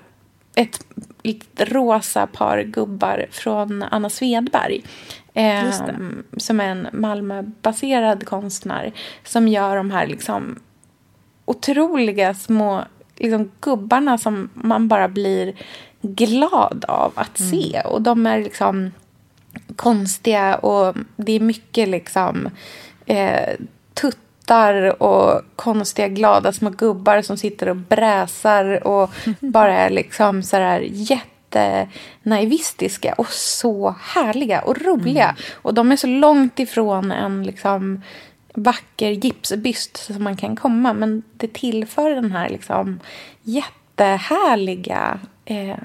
ett 0.54 0.80
rosa 1.56 2.26
par 2.26 2.62
gubbar 2.62 3.26
från 3.30 3.82
Anna 3.82 4.10
Svedberg 4.10 4.82
Eh, 5.34 5.72
som 6.36 6.60
är 6.60 6.68
en 6.68 6.88
Malmöbaserad 6.92 8.26
konstnär 8.26 8.92
som 9.24 9.48
gör 9.48 9.76
de 9.76 9.90
här 9.90 10.06
liksom 10.06 10.58
otroliga 11.44 12.34
små 12.34 12.84
liksom, 13.16 13.50
gubbarna 13.60 14.18
som 14.18 14.50
man 14.54 14.88
bara 14.88 15.08
blir 15.08 15.54
glad 16.02 16.84
av 16.88 17.12
att 17.14 17.40
mm. 17.40 17.50
se. 17.50 17.80
Och 17.80 18.02
de 18.02 18.26
är 18.26 18.38
liksom 18.38 18.90
konstiga 19.76 20.54
och 20.56 20.96
det 21.16 21.32
är 21.32 21.40
mycket 21.40 21.88
liksom 21.88 22.48
eh, 23.06 23.54
tuttar 24.50 25.02
och 25.02 25.42
konstiga 25.56 26.08
glada 26.08 26.52
små 26.52 26.70
gubbar 26.70 27.22
som 27.22 27.36
sitter 27.36 27.68
och 27.68 27.76
bräsar 27.76 28.86
och 28.86 29.10
bara 29.40 29.74
är 29.76 29.90
liksom 29.90 30.42
sådär 30.42 30.80
jätte 30.90 31.26
jättenaivistiska 31.52 33.14
och 33.18 33.28
så 33.28 33.94
härliga 34.00 34.60
och 34.60 34.82
roliga. 34.82 35.24
Mm. 35.24 35.36
Och 35.52 35.74
de 35.74 35.92
är 35.92 35.96
så 35.96 36.06
långt 36.06 36.58
ifrån 36.58 37.12
en 37.12 37.42
liksom 37.42 38.02
vacker 38.54 39.10
gipsbyst 39.10 39.96
som 39.96 40.24
man 40.24 40.36
kan 40.36 40.56
komma. 40.56 40.92
Men 40.92 41.22
det 41.32 41.52
tillför 41.52 42.10
den 42.10 42.32
här 42.32 42.48
liksom 42.48 43.00
jättehärliga 43.42 45.18
eh, 45.44 45.76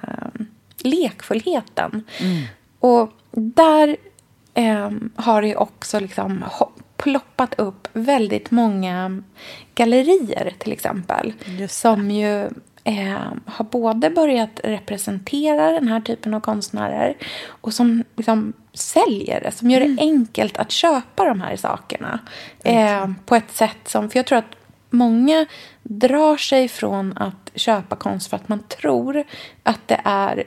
lekfullheten. 0.78 2.04
Mm. 2.20 2.44
Och 2.80 3.12
där 3.32 3.98
eh, 4.54 4.90
har 5.16 5.42
det 5.42 5.56
också 5.56 6.00
liksom 6.00 6.44
ploppat 7.06 7.60
upp 7.60 7.88
väldigt 7.94 8.52
många 8.52 9.24
gallerier 9.76 10.54
till 10.58 10.72
exempel. 10.72 11.34
Som 11.70 12.12
ju 12.12 12.50
eh, 12.84 13.34
har 13.46 13.66
både 13.66 14.10
börjat 14.10 14.60
representera 14.64 15.72
den 15.72 15.88
här 15.88 16.02
typen 16.02 16.34
av 16.34 16.40
konstnärer 16.40 17.18
och 17.48 17.74
som 17.74 18.04
liksom 18.16 18.54
säljer 18.74 19.42
det, 19.42 19.52
som 19.52 19.72
gör 19.72 19.80
det 19.80 19.86
mm. 19.86 20.00
enkelt 20.00 20.58
att 20.58 20.72
köpa 20.72 21.26
de 21.26 21.42
här 21.42 21.56
sakerna. 21.56 22.20
Eh, 22.64 23.10
på 23.26 23.36
ett 23.36 23.52
sätt 23.52 23.88
som, 23.88 24.10
för 24.10 24.20
jag 24.20 24.26
tror 24.26 24.38
att 24.38 24.56
många 24.90 25.46
drar 25.84 26.38
sig 26.38 26.68
från 26.68 27.18
att 27.18 27.52
köpa 27.56 27.96
konst 27.96 28.30
för 28.30 28.38
att 28.38 28.48
man 28.48 28.64
tror 28.64 29.24
att 29.64 29.88
det 29.88 30.02
är 30.04 30.44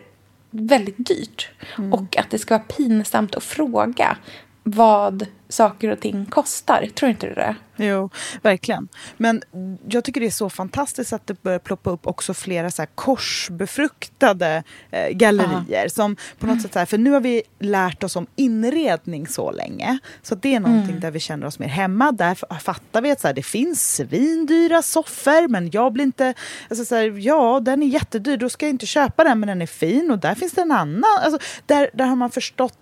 väldigt 0.51 1.07
dyrt. 1.07 1.51
Mm. 1.79 1.92
Och 1.92 2.16
att 2.16 2.31
det 2.31 2.38
ska 2.38 2.55
vara 2.55 2.64
pinsamt 2.64 3.35
att 3.35 3.44
fråga 3.44 4.16
vad 4.62 5.27
saker 5.49 5.90
och 5.90 6.01
ting 6.01 6.27
kostar. 6.27 6.87
Tror 6.94 7.11
inte 7.11 7.27
du 7.27 7.35
det? 7.35 7.57
Jo, 7.77 8.11
verkligen. 8.42 8.88
Men 9.16 9.42
jag 9.88 10.05
tycker 10.05 10.21
det 10.21 10.27
är 10.27 10.31
så 10.31 10.51
fantastiskt 10.51 11.12
att 11.12 11.27
det 11.27 11.42
börjar 11.42 11.59
ploppa 11.59 11.90
upp 11.90 12.07
också 12.07 12.35
flera 12.35 12.71
så 12.71 12.83
här 12.83 12.88
korsbefruktade 12.94 14.62
eh, 14.90 15.09
gallerier. 15.11 15.81
Aha. 15.81 15.88
Som 15.88 16.16
på 16.16 16.47
något 16.47 16.53
mm. 16.53 16.61
sätt 16.61 16.73
så 16.73 16.79
här, 16.79 16.87
för 16.87 16.99
nu 16.99 17.11
har 17.11 17.21
vi 17.21 17.42
lärt 17.59 18.03
oss 18.03 18.16
om 18.16 18.27
inredning 18.37 19.27
så 19.27 19.51
länge. 19.51 19.99
Så 20.23 20.35
det 20.35 20.55
är 20.55 20.61
någonting 20.61 20.90
mm. 20.90 21.01
där 21.01 21.11
vi 21.11 21.21
känner 21.21 21.47
oss 21.47 21.59
mer 21.59 21.68
hemma. 21.68 22.12
Där 22.12 22.59
fattar 22.61 23.03
vi 23.03 23.11
att 23.11 23.21
så 23.21 23.27
här, 23.27 23.35
det 23.35 23.42
finns 23.42 23.94
svindyra 23.94 24.83
soffor 24.83 25.49
men 25.49 25.71
jag 25.71 25.92
blir 25.92 26.05
inte... 26.05 26.35
Alltså 26.71 26.85
så 26.85 26.94
här, 26.94 27.18
ja, 27.18 27.61
den 27.61 27.83
är 27.83 27.87
jättedyr, 27.87 28.37
då 28.37 28.49
ska 28.49 28.66
jag 28.66 28.71
inte 28.71 28.87
köpa 28.87 29.25
den 29.25 29.40
men 29.40 29.47
den 29.47 29.62
är 29.62 29.66
fin. 29.66 30.11
Och 30.11 30.18
där 30.18 30.35
finns 30.35 30.53
det 30.53 30.61
en 30.61 30.73
annan. 30.73 31.05
Alltså, 31.21 31.38
där, 31.66 31.90
där 31.94 32.05
har 32.05 32.16
man 32.16 32.31
förstått 32.31 32.79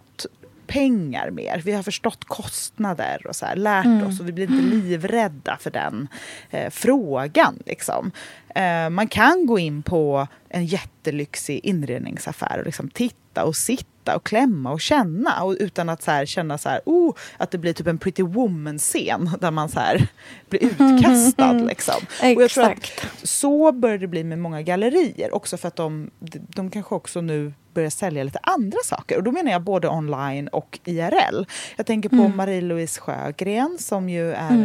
pengar 0.66 1.30
mer. 1.30 1.62
Vi 1.64 1.72
har 1.72 1.82
förstått 1.82 2.24
kostnader 2.24 3.26
och 3.28 3.36
så 3.36 3.46
här, 3.46 3.56
lärt 3.56 3.84
mm. 3.86 4.06
oss 4.06 4.20
och 4.20 4.28
vi 4.28 4.32
blir 4.32 4.50
inte 4.50 4.76
livrädda 4.76 5.56
för 5.60 5.70
den 5.70 6.08
eh, 6.50 6.70
frågan. 6.70 7.58
Liksom. 7.66 8.10
Eh, 8.54 8.90
man 8.90 9.08
kan 9.08 9.46
gå 9.46 9.58
in 9.58 9.82
på 9.82 10.26
en 10.48 10.66
jättelyxig 10.66 11.60
inredningsaffär 11.62 12.58
och 12.58 12.66
liksom 12.66 12.90
titta 12.90 13.44
och 13.44 13.56
sitta 13.56 14.16
och 14.16 14.26
klämma 14.26 14.72
och 14.72 14.80
känna 14.80 15.42
och 15.42 15.56
utan 15.60 15.88
att 15.88 16.02
så 16.02 16.10
här, 16.10 16.26
känna 16.26 16.58
så 16.58 16.68
här, 16.68 16.80
oh, 16.84 17.14
att 17.36 17.50
det 17.50 17.58
blir 17.58 17.72
typ 17.72 17.86
en 17.86 17.98
Pretty 17.98 18.22
Woman-scen 18.22 19.30
där 19.40 19.50
man 19.50 19.68
så 19.68 19.80
här, 19.80 20.08
blir 20.48 20.64
utkastad. 20.64 21.52
Liksom. 21.52 22.06
och 22.36 22.42
jag 22.42 22.50
tror 22.50 22.64
att 22.64 23.06
så 23.22 23.72
börjar 23.72 23.98
det 23.98 24.06
bli 24.06 24.24
med 24.24 24.38
många 24.38 24.62
gallerier 24.62 25.34
också 25.34 25.56
för 25.56 25.68
att 25.68 25.76
de, 25.76 26.10
de 26.48 26.70
kanske 26.70 26.94
också 26.94 27.20
nu 27.20 27.52
börja 27.76 27.90
sälja 27.90 28.24
lite 28.24 28.38
andra 28.42 28.78
saker. 28.84 29.16
Och 29.16 29.22
då 29.22 29.32
menar 29.32 29.52
jag 29.52 29.62
både 29.62 29.88
online 29.88 30.48
och 30.48 30.78
IRL. 30.84 31.44
Jag 31.76 31.86
tänker 31.86 32.08
på 32.08 32.16
mm. 32.16 32.36
Marie-Louise 32.36 33.00
Sjögren 33.00 33.76
som 33.78 34.08
ju 34.08 34.32
är 34.32 34.50
mm. 34.50 34.64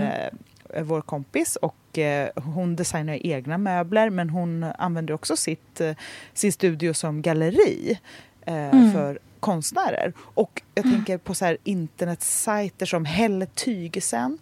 Eh, 0.73 0.83
vår 0.83 1.01
kompis 1.01 1.55
och 1.55 1.97
eh, 1.97 2.29
hon 2.35 2.75
designar 2.75 3.25
egna 3.25 3.57
möbler 3.57 4.09
men 4.09 4.29
hon 4.29 4.63
använder 4.63 5.13
också 5.13 5.37
sitt, 5.37 5.81
eh, 5.81 5.95
sin 6.33 6.53
studio 6.53 6.93
som 6.93 7.21
galleri 7.21 7.99
mm. 8.45 8.91
för 8.91 9.19
konstnärer. 9.39 10.13
Och 10.17 10.61
jag 10.75 10.85
mm. 10.85 10.97
tänker 10.97 11.17
på 11.17 11.33
så 11.33 11.45
här 11.45 11.57
internetsajter 11.63 12.85
som 12.85 13.05
Helle 13.05 13.45
Tygesen 13.45 14.37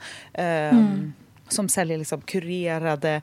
um, 0.74 1.14
som 1.48 1.70
säljer 1.70 1.98
liksom 1.98 2.22
kurerade 2.22 3.14
Ehm, 3.16 3.22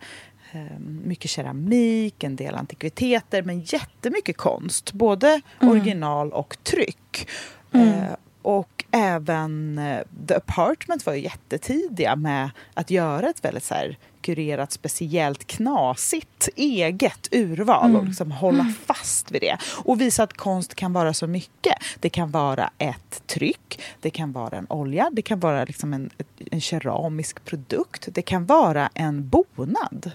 mycket 1.04 1.30
keramik, 1.30 2.24
en 2.24 2.36
del 2.36 2.54
antikviteter 2.54 3.42
men 3.42 3.60
jättemycket 3.60 4.36
konst. 4.36 4.92
Både 4.92 5.40
mm. 5.60 5.72
original 5.72 6.32
och 6.32 6.56
tryck. 6.62 7.28
Mm. 7.72 7.88
Eh, 7.88 8.14
och 8.42 8.84
även 8.90 9.78
eh, 9.78 10.00
The 10.28 10.34
Apartment 10.34 11.06
var 11.06 11.14
ju 11.14 11.20
jättetidiga 11.20 12.16
med 12.16 12.50
att 12.74 12.90
göra 12.90 13.28
ett 13.28 13.44
väldigt 13.44 13.64
så 13.64 13.74
här, 13.74 13.98
kurerat, 14.20 14.72
speciellt, 14.72 15.46
knasigt 15.46 16.48
eget 16.56 17.28
urval 17.32 17.90
mm. 17.90 17.96
och 17.96 18.06
liksom 18.06 18.32
hålla 18.32 18.60
mm. 18.60 18.74
fast 18.86 19.30
vid 19.30 19.40
det. 19.40 19.58
Och 19.84 20.00
visa 20.00 20.22
att 20.22 20.32
konst 20.32 20.74
kan 20.74 20.92
vara 20.92 21.14
så 21.14 21.26
mycket. 21.26 21.74
Det 22.00 22.08
kan 22.08 22.30
vara 22.30 22.70
ett 22.78 23.22
tryck, 23.26 23.82
det 24.00 24.10
kan 24.10 24.32
vara 24.32 24.56
en 24.56 24.66
olja, 24.68 25.10
det 25.12 25.22
kan 25.22 25.40
vara 25.40 25.64
liksom 25.64 25.94
en, 25.94 26.10
en 26.50 26.60
keramisk 26.60 27.44
produkt, 27.44 28.08
det 28.12 28.22
kan 28.22 28.46
vara 28.46 28.90
en 28.94 29.28
bonad. 29.28 30.10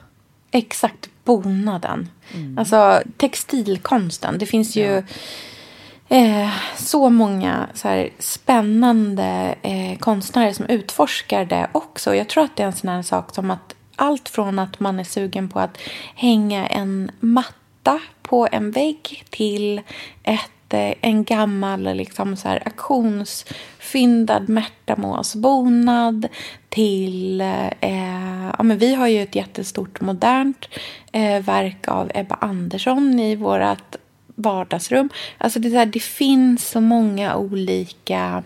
Exakt, 0.52 1.10
bonaden. 1.24 2.10
Mm. 2.34 2.58
Alltså 2.58 3.02
textilkonsten. 3.18 4.38
Det 4.38 4.45
finns 4.45 4.76
ju... 4.76 5.04
Ja. 6.08 6.18
eh, 6.18 6.49
så 6.76 7.10
många 7.10 7.68
så 7.74 7.88
här, 7.88 8.10
spännande 8.20 9.56
eh, 9.62 9.97
konstnärer 9.99 10.54
som 10.54 10.66
utforskar 10.66 11.45
det 11.45 11.68
också. 11.72 12.16
Jag 12.16 12.30
tror 12.30 12.43
att 12.43 12.56
det 12.56 12.64
är 12.64 12.68
en 12.68 12.74
sån 12.74 12.89
här 12.89 13.02
sak 13.02 13.36
som 13.36 13.52
att 13.52 13.76
allt 13.95 14.30
från 14.30 14.60
att 14.60 14.80
man 14.80 14.99
är 14.99 15.04
sugen 15.04 15.49
på 15.49 15.60
att 15.60 15.78
hänga 16.16 16.68
en 16.68 17.12
matta 17.20 17.99
på 18.22 18.47
en 18.52 18.72
vägg 18.72 19.24
till 19.30 19.82
ett, 20.24 20.52
eh, 20.74 20.93
en 21.01 21.24
gammal 21.24 21.84
liksom 21.84 22.36
så 22.36 22.47
här, 22.47 22.63
auktionsfyndad 22.65 24.49
Märtamåsbonad 24.49 26.28
till... 26.69 27.41
Eh, 27.41 27.67
eh, 27.67 28.51
ja, 28.57 28.63
men 28.63 28.78
vi 28.78 28.95
har 28.95 29.07
ju 29.07 29.22
ett 29.22 29.36
jättestort 29.36 30.01
modernt 30.01 30.69
eh, 31.11 31.43
verk 31.43 31.88
av 31.88 32.11
Ebba 32.15 32.36
Andersson 32.36 33.19
i 33.19 33.36
vårt 33.36 33.95
vardagsrum. 34.36 35.09
Alltså 35.38 35.59
det, 35.59 35.69
där, 35.69 35.86
det 35.86 36.03
finns 36.03 36.69
så 36.69 36.82
många 36.82 37.36
olika 37.36 38.43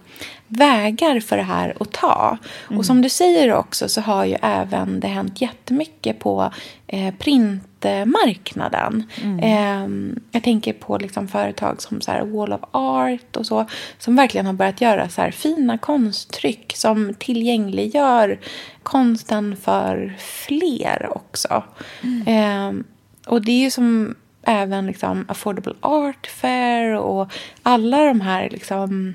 vägar 0.48 1.20
för 1.20 1.38
det 1.38 1.44
här 1.44 1.74
att 1.80 1.92
ta. 1.92 2.38
Mm. 2.68 2.80
Och 2.80 2.86
som 2.86 3.02
du 3.02 3.10
säger 3.10 3.54
också 3.54 3.90
så 3.90 4.02
har 4.02 4.26
ju 4.26 4.36
även 4.42 5.00
det 5.00 5.08
hänt 5.08 5.42
jättemycket 5.42 6.20
på 6.20 6.52
eh, 6.88 7.14
printmarknaden. 7.16 9.04
Mm. 9.24 9.40
Eh, 9.40 10.16
jag 10.32 10.44
tänker 10.44 10.74
på 10.74 10.98
liksom 10.98 11.28
företag 11.28 11.82
som 11.82 12.02
så 12.02 12.12
Wall 12.26 12.54
of 12.54 12.62
Art 12.72 13.36
och 13.38 13.46
så 13.46 13.66
som 14.00 14.16
verkligen 14.16 14.46
har 14.46 14.54
börjat 14.54 14.82
göra 14.82 15.10
så 15.10 15.32
fina 15.32 15.78
konsttryck 15.78 16.74
som 16.76 17.14
tillgängliggör 17.14 18.40
konsten 18.84 19.58
för 19.62 20.16
fler 20.20 21.08
också. 21.12 21.64
Mm. 22.04 22.28
Eh, 22.28 22.86
och 23.28 23.42
det 23.42 23.52
är 23.52 23.60
ju 23.60 23.72
som 23.72 24.16
även 24.44 24.88
liksom 24.88 25.26
Affordable 25.28 25.74
Art 25.80 26.28
Fair 26.28 26.96
och 26.96 27.32
alla 27.64 28.04
de 28.04 28.22
här 28.22 28.50
liksom 28.50 29.14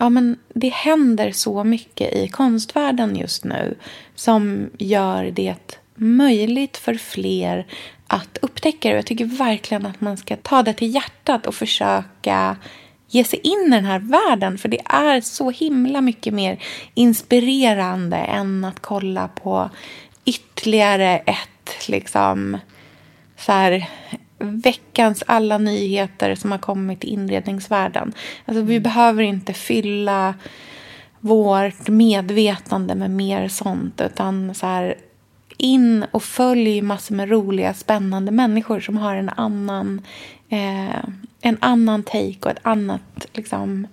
Ja, 0.00 0.08
men 0.08 0.38
det 0.54 0.68
händer 0.68 1.32
så 1.32 1.64
mycket 1.64 2.14
i 2.14 2.28
konstvärlden 2.28 3.16
just 3.16 3.44
nu 3.44 3.74
som 4.14 4.70
gör 4.78 5.24
det 5.24 5.80
möjligt 5.94 6.76
för 6.76 6.94
fler 6.94 7.66
att 8.06 8.38
upptäcka 8.42 8.88
det. 8.88 8.94
Jag 8.94 9.06
tycker 9.06 9.24
verkligen 9.24 9.86
att 9.86 10.00
man 10.00 10.16
ska 10.16 10.36
ta 10.36 10.62
det 10.62 10.72
till 10.72 10.94
hjärtat 10.94 11.46
och 11.46 11.54
försöka 11.54 12.56
ge 13.08 13.24
sig 13.24 13.40
in 13.42 13.66
i 13.66 13.70
den 13.70 13.84
här 13.84 13.98
världen. 13.98 14.58
För 14.58 14.68
det 14.68 14.80
är 14.84 15.20
så 15.20 15.50
himla 15.50 16.00
mycket 16.00 16.34
mer 16.34 16.62
inspirerande 16.94 18.16
än 18.16 18.64
att 18.64 18.80
kolla 18.80 19.28
på 19.28 19.70
ytterligare 20.24 21.18
ett 21.18 21.88
liksom 21.88 22.58
så 23.36 23.52
här, 23.52 23.88
veckans 24.40 25.22
alla 25.26 25.58
nyheter 25.58 26.34
som 26.34 26.50
har 26.50 26.58
kommit 26.58 27.04
i 27.04 27.08
inredningsvärlden. 27.08 28.12
Alltså, 28.44 28.62
vi 28.62 28.76
mm. 28.76 28.82
behöver 28.82 29.22
inte 29.22 29.52
fylla 29.52 30.34
vårt 31.20 31.88
medvetande 31.88 32.94
med 32.94 33.10
mer 33.10 33.48
sånt. 33.48 34.00
Utan 34.00 34.54
så 34.54 34.66
här, 34.66 34.94
in 35.56 36.04
och 36.10 36.22
följ 36.22 36.82
massor 36.82 37.14
med 37.14 37.30
roliga, 37.30 37.74
spännande 37.74 38.32
människor 38.32 38.80
som 38.80 38.96
har 38.96 39.16
en 39.16 39.28
annan, 39.28 40.00
eh, 40.48 41.04
en 41.40 41.58
annan 41.60 42.02
take 42.02 42.38
och 42.40 42.50
ett 42.50 42.60
annat 42.62 43.26
liksom, 43.32 43.86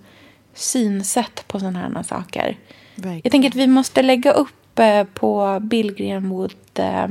synsätt 0.54 1.44
på 1.48 1.58
sådana 1.58 1.78
här 1.78 2.02
saker. 2.02 2.56
Verkligen. 2.94 3.20
Jag 3.24 3.32
tänker 3.32 3.48
att 3.48 3.54
vi 3.54 3.66
måste 3.66 4.02
lägga 4.02 4.32
upp 4.32 4.78
eh, 4.78 5.04
på 5.04 5.58
Bill 5.62 5.94
Greenwood 5.94 6.54
eh, 6.74 7.08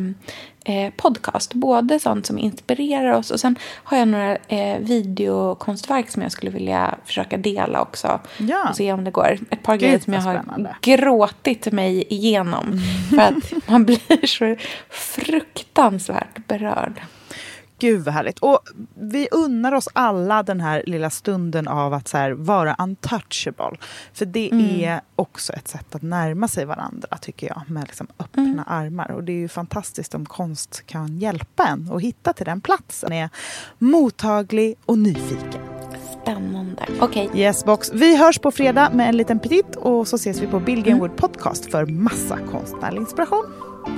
eh, 0.68 0.94
podcast. 0.98 1.54
Både 1.54 2.00
sånt 2.00 2.26
som 2.26 2.40
inspirerar 2.40 3.12
oss 3.12 3.32
och 3.32 3.40
sen 3.40 3.56
har 3.84 3.98
jag 3.98 4.08
några 4.08 4.36
eh, 4.36 4.80
videokonstverk 4.80 6.10
som 6.10 6.22
jag 6.22 6.32
skulle 6.32 6.52
vilja 6.52 6.96
försöka 7.06 7.38
dela 7.38 7.82
också. 7.82 8.20
Ja. 8.38 8.70
Och 8.70 8.76
se 8.76 8.94
om 8.94 9.04
det 9.04 9.12
går. 9.12 9.38
Ett 9.50 9.64
par 9.64 9.74
Gud, 9.74 9.82
grejer 9.82 10.00
som 10.00 10.14
jag 10.14 10.22
har 10.22 10.34
spännande. 10.34 10.76
gråtit 10.82 11.72
mig 11.72 12.14
igenom. 12.14 12.66
Mm. 12.68 12.80
För 13.10 13.58
att 13.58 13.68
man 13.68 13.86
blir 13.86 14.26
så 14.26 14.56
fruktansvärt 14.90 16.48
berörd. 16.48 17.02
Gud 17.80 18.06
vad 18.06 18.14
härligt. 18.14 18.40
Och 18.40 18.60
vi 18.96 19.28
unnar 19.32 19.72
oss 19.72 19.90
alla 19.94 20.44
den 20.44 20.62
här 20.62 20.84
lilla 20.88 21.10
stunden 21.10 21.68
av 21.68 21.94
att 21.94 22.08
så 22.08 22.18
här, 22.18 22.32
vara 22.32 22.76
untouchable. 22.80 23.78
För 24.14 24.26
det 24.26 24.50
mm. 24.52 24.66
är 24.66 25.02
också 25.16 25.54
ett 25.54 25.68
sätt 25.68 25.96
att 25.96 26.02
närma 26.02 26.48
sig 26.48 26.66
varandra 26.66 27.18
tycker 27.22 27.48
jag. 27.48 27.62
Med 27.68 27.84
liksom 27.88 28.08
öppna 28.20 28.44
mm. 28.44 28.64
armar. 28.68 29.12
Och 29.12 29.24
det 29.24 29.32
är 29.32 29.38
ju 29.38 29.48
fantastiskt 29.48 30.16
om 30.16 30.26
konst 30.26 30.84
kan 30.86 31.18
hjälpa 31.18 31.68
en 31.68 31.92
att 31.92 32.02
hitta 32.02 32.34
till 32.34 32.46
den 32.46 32.62
platsen. 32.62 33.14
Är 33.14 33.30
mottaglig 33.78 34.76
och 34.86 34.98
nyfiken. 34.98 35.62
Spännande. 36.22 36.86
Okej. 37.00 37.28
Okay. 37.28 37.42
Yes 37.42 37.66
box. 37.66 37.92
Vi 37.94 38.18
hörs 38.18 38.40
på 38.40 38.52
fredag 38.52 38.90
med 38.94 39.10
en 39.10 39.18
liten 39.18 39.40
petit 39.40 39.76
och 39.76 40.08
så 40.08 40.16
ses 40.16 40.42
vi 40.42 40.48
på 40.48 40.60
Bill 40.60 40.88
mm. 40.88 41.00
Wood 41.00 41.16
Podcast 41.16 41.72
för 41.72 41.86
massa 41.86 42.38
konstnärlig 42.52 43.02
inspiration. 43.02 43.46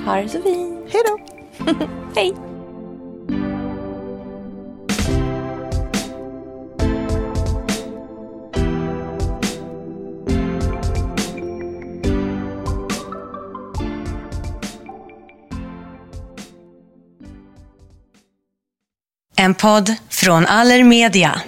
Ha 0.06 0.16
det 0.16 0.30
så 0.30 0.42
fint. 0.42 0.80
Hej 0.90 1.02
då. 1.06 1.18
Hej. 2.16 2.59
En 19.40 19.56
podd 19.56 19.96
från 20.10 20.46
Allermedia. 20.46 21.42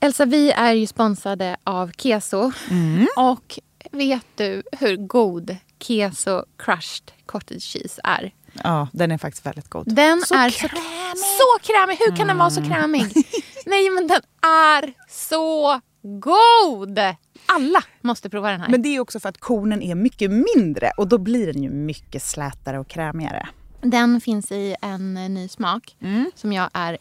Elsa, 0.00 0.24
vi 0.24 0.50
är 0.50 0.72
ju 0.72 0.86
sponsrade 0.86 1.56
av 1.64 1.90
Keso. 1.96 2.52
Mm. 2.70 3.06
Och 3.16 3.58
vet 3.90 4.26
du 4.34 4.62
hur 4.78 4.96
god 4.96 5.56
Keso 5.80 6.44
crushed 6.58 7.12
cottage 7.26 7.62
cheese 7.62 8.00
är? 8.04 8.34
Ja, 8.64 8.88
den 8.92 9.12
är 9.12 9.18
faktiskt 9.18 9.46
väldigt 9.46 9.68
god. 9.68 9.94
Den 9.94 10.22
så 10.26 10.34
är 10.34 10.50
krämig. 10.50 10.82
Så, 11.16 11.24
så 11.38 11.72
krämig! 11.72 11.96
Hur 11.98 12.06
kan 12.06 12.16
mm. 12.16 12.28
den 12.28 12.38
vara 12.38 12.50
så 12.50 12.60
mm. 12.60 12.72
krämig? 12.72 13.02
Nej, 13.66 13.90
men 13.90 14.06
den 14.06 14.20
är 14.42 14.92
så 15.08 15.80
god! 16.02 16.98
Alla 17.46 17.82
måste 18.00 18.30
prova 18.30 18.50
den 18.50 18.60
här. 18.60 18.68
Men 18.68 18.82
det 18.82 18.88
är 18.88 19.00
också 19.00 19.20
för 19.20 19.28
att 19.28 19.38
kornen 19.38 19.82
är 19.82 19.94
mycket 19.94 20.30
mindre 20.30 20.90
och 20.96 21.08
då 21.08 21.18
blir 21.18 21.52
den 21.52 21.62
ju 21.62 21.70
mycket 21.70 22.22
slätare 22.22 22.78
och 22.78 22.88
krämigare. 22.88 23.48
Den 23.90 24.20
finns 24.20 24.52
i 24.52 24.76
en 24.82 25.14
ny 25.14 25.48
smak 25.48 25.96
mm. 26.00 26.30
som 26.34 26.52
jag 26.52 26.70
är 26.72 26.98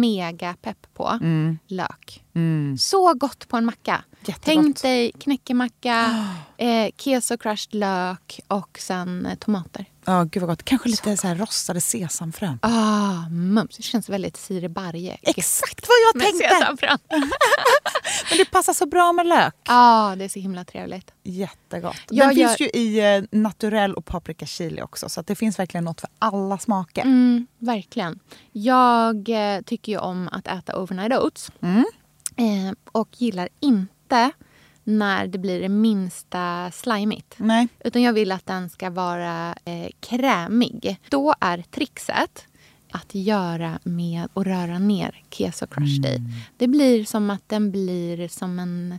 mega 0.00 0.54
pepp 0.62 0.86
på. 0.94 1.08
Mm. 1.08 1.58
Lök. 1.66 2.24
Mm. 2.34 2.78
Så 2.78 3.14
gott 3.14 3.48
på 3.48 3.56
en 3.56 3.64
macka. 3.64 4.04
Jättegott. 4.20 4.44
Tänk 4.44 4.82
dig 4.82 5.12
knäckemacka, 5.12 6.26
eh, 6.56 6.90
keso 6.96 7.36
crushed 7.36 7.74
lök 7.74 8.40
och 8.48 8.78
sen 8.80 9.26
eh, 9.26 9.34
tomater. 9.34 9.84
Ja, 10.08 10.20
oh, 10.20 10.24
gud 10.24 10.40
vad 10.40 10.50
gott. 10.50 10.62
Kanske 10.62 10.88
lite 10.88 11.16
så, 11.16 11.28
så 11.28 11.34
rostade 11.34 11.80
sesamfrön. 11.80 12.58
Ah, 12.62 13.28
mums. 13.28 13.76
Det 13.76 13.82
känns 13.82 14.08
väldigt 14.08 14.36
Siri 14.36 14.68
Barje. 14.68 15.18
Exakt 15.22 15.86
vad 15.88 15.96
jag 16.06 16.22
tänkte! 16.22 16.48
Sesamfrön. 16.48 16.98
Men 18.30 18.38
det 18.38 18.50
passar 18.50 18.72
så 18.72 18.86
bra 18.86 19.12
med 19.12 19.26
lök. 19.26 19.54
Ja, 19.64 20.12
ah, 20.12 20.16
det 20.16 20.24
är 20.24 20.28
så 20.28 20.38
himla 20.38 20.64
trevligt. 20.64 21.12
Jättegott. 21.22 21.96
Den 22.08 22.16
jag 22.18 22.34
finns 22.34 22.60
ju 22.60 22.66
i 22.66 23.16
eh, 23.16 23.38
naturell 23.38 23.94
och 23.94 24.04
paprika 24.04 24.46
chili 24.46 24.82
också. 24.82 25.08
Så 25.08 25.22
det 25.22 25.34
finns 25.34 25.58
verkligen 25.58 25.84
något 25.84 26.00
för 26.00 26.10
alla 26.18 26.58
smaker. 26.58 27.02
Mm, 27.02 27.46
verkligen. 27.58 28.18
Jag 28.52 29.28
eh, 29.28 29.62
tycker 29.62 29.92
ju 29.92 29.98
om 29.98 30.28
att 30.32 30.46
äta 30.46 30.78
overnight 30.82 31.12
oats. 31.12 31.50
Mm. 31.62 31.84
Eh, 32.36 32.74
och 32.92 33.08
gillar 33.20 33.48
inte 33.60 34.30
när 34.86 35.26
det 35.26 35.38
blir 35.38 35.60
det 35.60 35.68
minsta 35.68 36.70
slimigt. 36.70 37.34
Nej. 37.36 37.68
Utan 37.84 38.02
jag 38.02 38.12
vill 38.12 38.32
att 38.32 38.46
den 38.46 38.70
ska 38.70 38.90
vara 38.90 39.54
eh, 39.64 39.88
krämig. 40.00 40.98
Då 41.08 41.34
är 41.40 41.62
trixet 41.62 42.46
att 42.90 43.14
göra 43.14 43.78
med 43.82 44.28
att 44.34 44.46
röra 44.46 44.78
ner 44.78 45.22
keso 45.30 45.66
crushed 45.66 46.16
mm. 46.16 46.30
Det 46.56 46.68
blir 46.68 47.04
som 47.04 47.30
att 47.30 47.48
den 47.48 47.70
blir 47.70 48.28
som 48.28 48.58
en 48.58 48.98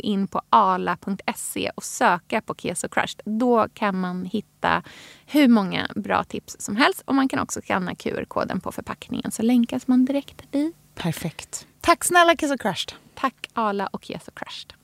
in 0.00 0.28
på 0.28 0.40
ala.se 0.50 1.70
och 1.74 1.84
söka 1.84 2.40
på 2.40 2.54
Keso 2.54 2.88
Crushed. 2.88 3.20
Då 3.24 3.68
kan 3.74 4.00
man 4.00 4.24
hitta 4.24 4.82
hur 5.26 5.48
många 5.48 5.88
bra 5.96 6.24
tips 6.24 6.56
som 6.58 6.76
helst. 6.76 7.02
Och 7.04 7.14
Man 7.14 7.28
kan 7.28 7.38
också 7.38 7.60
skanna 7.60 7.94
QR-koden 7.94 8.60
på 8.60 8.72
förpackningen 8.72 9.30
så 9.30 9.42
länkas 9.42 9.88
man 9.88 10.04
direkt 10.04 10.52
dit. 10.52 10.76
Perfekt. 10.94 11.66
Tack 11.80 12.04
snälla 12.04 12.32
och 12.32 12.60
Crushed. 12.60 12.92
Tack 13.14 13.50
Ala 13.52 13.86
och 13.86 14.10
Yes 14.10 14.28
och 14.28 14.34
Crushed. 14.34 14.77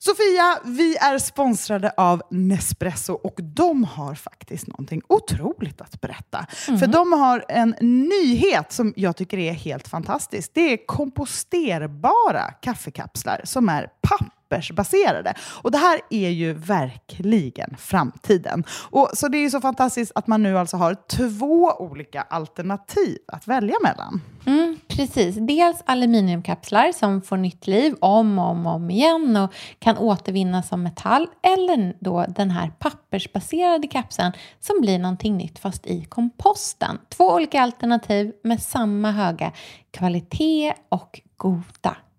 Sofia, 0.00 0.58
vi 0.64 0.96
är 0.96 1.18
sponsrade 1.18 1.92
av 1.96 2.22
Nespresso 2.30 3.12
och 3.12 3.34
de 3.42 3.84
har 3.84 4.14
faktiskt 4.14 4.66
någonting 4.66 5.02
otroligt 5.08 5.80
att 5.80 6.00
berätta. 6.00 6.46
Mm. 6.68 6.80
För 6.80 6.86
de 6.86 7.12
har 7.12 7.44
en 7.48 7.74
nyhet 7.80 8.72
som 8.72 8.92
jag 8.96 9.16
tycker 9.16 9.38
är 9.38 9.52
helt 9.52 9.88
fantastisk. 9.88 10.50
Det 10.54 10.72
är 10.72 10.86
komposterbara 10.86 12.42
kaffekapslar 12.60 13.40
som 13.44 13.68
är 13.68 13.88
pappersbaserade. 14.00 15.34
Och 15.62 15.70
det 15.70 15.78
här 15.78 16.00
är 16.10 16.28
ju 16.28 16.52
verkligen 16.52 17.76
framtiden. 17.78 18.64
Och 18.90 19.10
så 19.14 19.28
det 19.28 19.38
är 19.38 19.42
ju 19.42 19.50
så 19.50 19.60
fantastiskt 19.60 20.12
att 20.14 20.26
man 20.26 20.42
nu 20.42 20.58
alltså 20.58 20.76
har 20.76 20.96
två 21.08 21.72
olika 21.78 22.22
alternativ 22.22 23.18
att 23.26 23.46
välja 23.48 23.76
mellan. 23.82 24.20
Mm, 24.46 24.78
precis. 24.98 25.36
Dels 25.36 25.82
aluminiumkapslar 25.86 26.92
som 26.92 27.22
får 27.22 27.36
nytt 27.36 27.66
liv 27.66 27.94
om 28.00 28.38
och 28.38 28.44
om, 28.44 28.66
om 28.66 28.90
igen 28.90 29.36
och 29.36 29.52
kan 29.78 29.98
återvinnas 29.98 30.68
som 30.68 30.82
metall. 30.82 31.26
Eller 31.42 31.96
då 32.00 32.26
den 32.28 32.50
här 32.50 32.70
pappersbaserade 32.78 33.86
kapseln 33.86 34.32
som 34.60 34.80
blir 34.80 34.98
någonting 34.98 35.36
nytt 35.36 35.58
fast 35.58 35.86
i 35.86 36.04
komposten. 36.04 36.98
Två 37.08 37.24
olika 37.24 37.62
alternativ 37.62 38.32
med 38.42 38.62
samma 38.62 39.10
höga 39.10 39.52
kvalitet 39.90 40.74
och 40.88 41.20
goda 41.36 41.96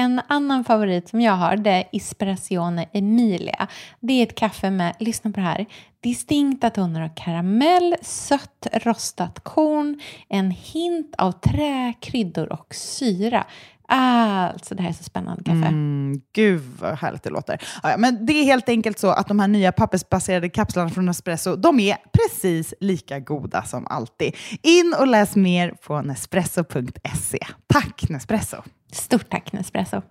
En 0.00 0.20
annan 0.26 0.64
favorit 0.64 1.08
som 1.08 1.20
jag 1.20 1.32
har 1.32 1.56
det 1.56 1.70
är 1.70 1.84
Espressione 1.92 2.88
Emilia. 2.92 3.68
Det 4.00 4.12
är 4.12 4.22
ett 4.22 4.34
kaffe 4.34 4.70
med, 4.70 4.96
lyssna 4.98 5.30
på 5.30 5.40
det 5.40 5.46
här, 5.46 5.66
distinkta 6.00 6.70
toner 6.70 7.00
av 7.00 7.10
karamell, 7.16 7.96
sött 8.02 8.66
rostat 8.72 9.40
korn, 9.40 10.00
en 10.28 10.50
hint 10.50 11.14
av 11.18 11.32
trä, 11.32 11.94
kryddor 12.00 12.52
och 12.52 12.74
syra. 12.74 13.46
Alltså, 13.90 14.74
det 14.74 14.82
här 14.82 14.90
är 14.90 14.94
så 14.94 15.04
spännande 15.04 15.42
kaffe. 15.42 15.66
Mm, 15.66 16.20
gud 16.34 16.62
vad 16.80 16.98
härligt 16.98 17.22
det 17.22 17.30
låter. 17.30 17.62
Ja, 17.82 17.90
ja, 17.90 17.96
men 17.96 18.26
det 18.26 18.32
är 18.32 18.44
helt 18.44 18.68
enkelt 18.68 18.98
så 18.98 19.08
att 19.08 19.28
de 19.28 19.40
här 19.40 19.48
nya 19.48 19.72
pappersbaserade 19.72 20.48
kapslarna 20.48 20.90
från 20.90 21.06
Nespresso, 21.06 21.56
de 21.56 21.80
är 21.80 21.96
precis 22.12 22.74
lika 22.80 23.20
goda 23.20 23.62
som 23.62 23.86
alltid. 23.86 24.36
In 24.62 24.94
och 24.98 25.06
läs 25.06 25.36
mer 25.36 25.70
på 25.86 26.02
nespresso.se. 26.02 27.38
Tack 27.66 28.08
Nespresso! 28.08 28.56
Stort 28.92 29.30
tack 29.30 29.52
Nespresso. 29.52 30.02